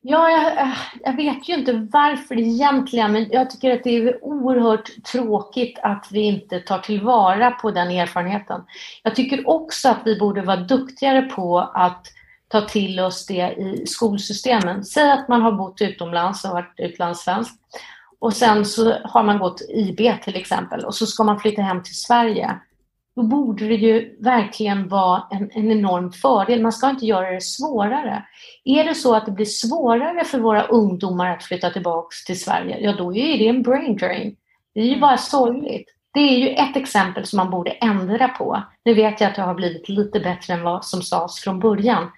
[0.00, 4.24] Ja, jag, eh, jag, vet ju inte varför egentligen, men jag tycker att det är
[4.24, 8.60] oerhört tråkigt att vi inte tar tillvara på den erfarenheten.
[9.02, 12.06] Jag tycker också att vi borde vara duktigare på att
[12.48, 14.84] ta till oss det i skolsystemen.
[14.84, 17.52] Säg att man har bott utomlands och varit utlandssvensk
[18.18, 21.82] och sen så har man gått IB till exempel och så ska man flytta hem
[21.82, 22.58] till Sverige
[23.18, 26.62] då borde det ju verkligen vara en, en enorm fördel.
[26.62, 28.24] Man ska inte göra det svårare.
[28.64, 32.78] Är det så att det blir svårare för våra ungdomar att flytta tillbaka till Sverige,
[32.80, 34.36] ja då är det en brain drain.
[34.74, 35.88] Det är ju bara sorgligt.
[36.14, 38.62] Det är ju ett exempel som man borde ändra på.
[38.84, 42.10] Nu vet jag att det har blivit lite bättre än vad som sades från början.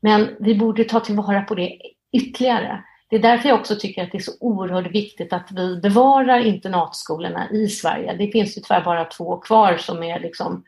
[0.00, 1.78] Men vi borde ta tillvara på det
[2.12, 2.84] ytterligare.
[3.10, 6.38] Det är därför jag också tycker att det är så oerhört viktigt att vi bevarar
[6.38, 8.14] internatskolorna i Sverige.
[8.14, 10.64] Det finns ju tyvärr bara två kvar som är liksom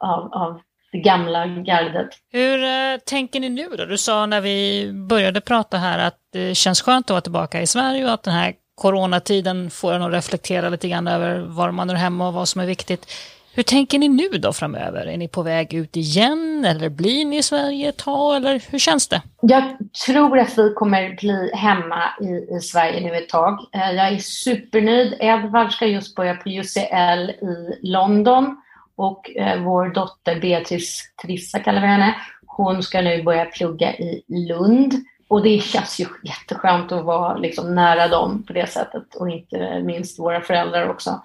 [0.00, 0.60] av, av
[0.92, 2.08] det gamla gardet.
[2.32, 3.84] Hur eh, tänker ni nu då?
[3.84, 7.66] Du sa när vi började prata här att det känns skönt att vara tillbaka i
[7.66, 11.90] Sverige och att den här coronatiden får en att reflektera lite grann över var man
[11.90, 13.12] är hemma och vad som är viktigt.
[13.56, 15.06] Hur tänker ni nu då framöver?
[15.06, 18.78] Är ni på väg ut igen eller blir ni i Sverige ett tag eller hur
[18.78, 19.22] känns det?
[19.40, 19.64] Jag
[20.06, 23.58] tror att vi kommer bli hemma i, i Sverige nu ett tag.
[23.72, 25.16] Eh, jag är supernöjd.
[25.20, 28.56] Edvard ska just börja på UCL i London
[28.96, 32.14] och eh, vår dotter Beatrice Trissa kallar vi henne.
[32.46, 34.94] Hon ska nu börja plugga i Lund.
[35.28, 39.82] Och det känns ju jätteskönt att vara liksom nära dem på det sättet och inte
[39.84, 41.20] minst våra föräldrar också.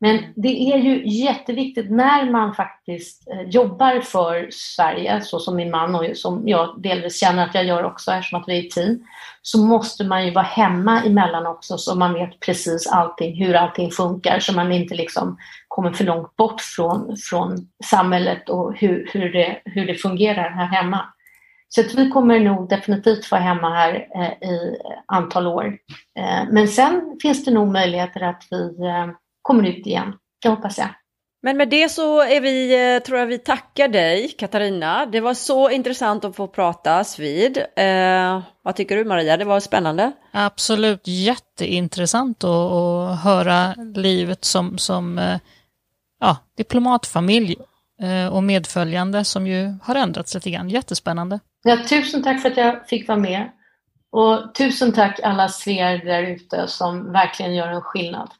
[0.00, 5.70] Men det är ju jätteviktigt när man faktiskt eh, jobbar för Sverige, så som min
[5.70, 8.70] man och som jag delvis känner att jag gör också eftersom att vi är ett
[8.70, 9.06] team,
[9.42, 13.90] så måste man ju vara hemma emellan också så man vet precis allting, hur allting
[13.90, 15.38] funkar, så man inte liksom
[15.68, 20.66] kommer för långt bort från, från samhället och hur, hur, det, hur det fungerar här
[20.66, 21.04] hemma.
[21.68, 24.76] Så att vi kommer nog definitivt vara hemma här eh, i
[25.06, 25.78] antal år.
[26.18, 29.08] Eh, men sen finns det nog möjligheter att vi eh,
[29.48, 30.12] kommer ut igen.
[30.42, 30.88] Det hoppas jag.
[31.42, 35.06] Men med det så är vi, eh, tror jag vi tackar dig Katarina.
[35.06, 37.58] Det var så intressant att få pratas vid.
[37.76, 39.36] Eh, vad tycker du Maria?
[39.36, 40.12] Det var spännande.
[40.32, 45.38] Absolut jätteintressant att, att höra livet som, som eh,
[46.20, 47.56] ja, diplomatfamilj
[48.02, 50.68] eh, och medföljande som ju har ändrats lite grann.
[50.68, 51.40] Jättespännande.
[51.62, 53.50] Ja, tusen tack för att jag fick vara med.
[54.12, 58.30] Och tusen tack alla svear där ute som verkligen gör en skillnad.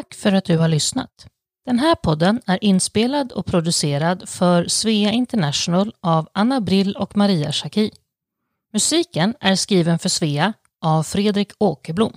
[0.00, 1.26] Tack för att du har lyssnat.
[1.66, 7.52] Den här podden är inspelad och producerad för Svea International av Anna Brill och Maria
[7.52, 7.90] Schacki.
[8.72, 12.16] Musiken är skriven för Svea av Fredrik Åkerblom.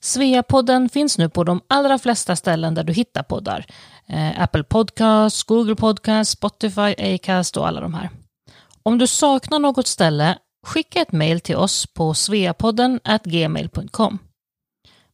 [0.00, 3.66] Svea-podden finns nu på de allra flesta ställen där du hittar poddar.
[4.06, 8.10] Eh, Apple Podcasts, Google Podcasts, Spotify, Acast och alla de här.
[8.82, 14.18] Om du saknar något ställe, skicka ett mejl till oss på sveapodden gmail.com.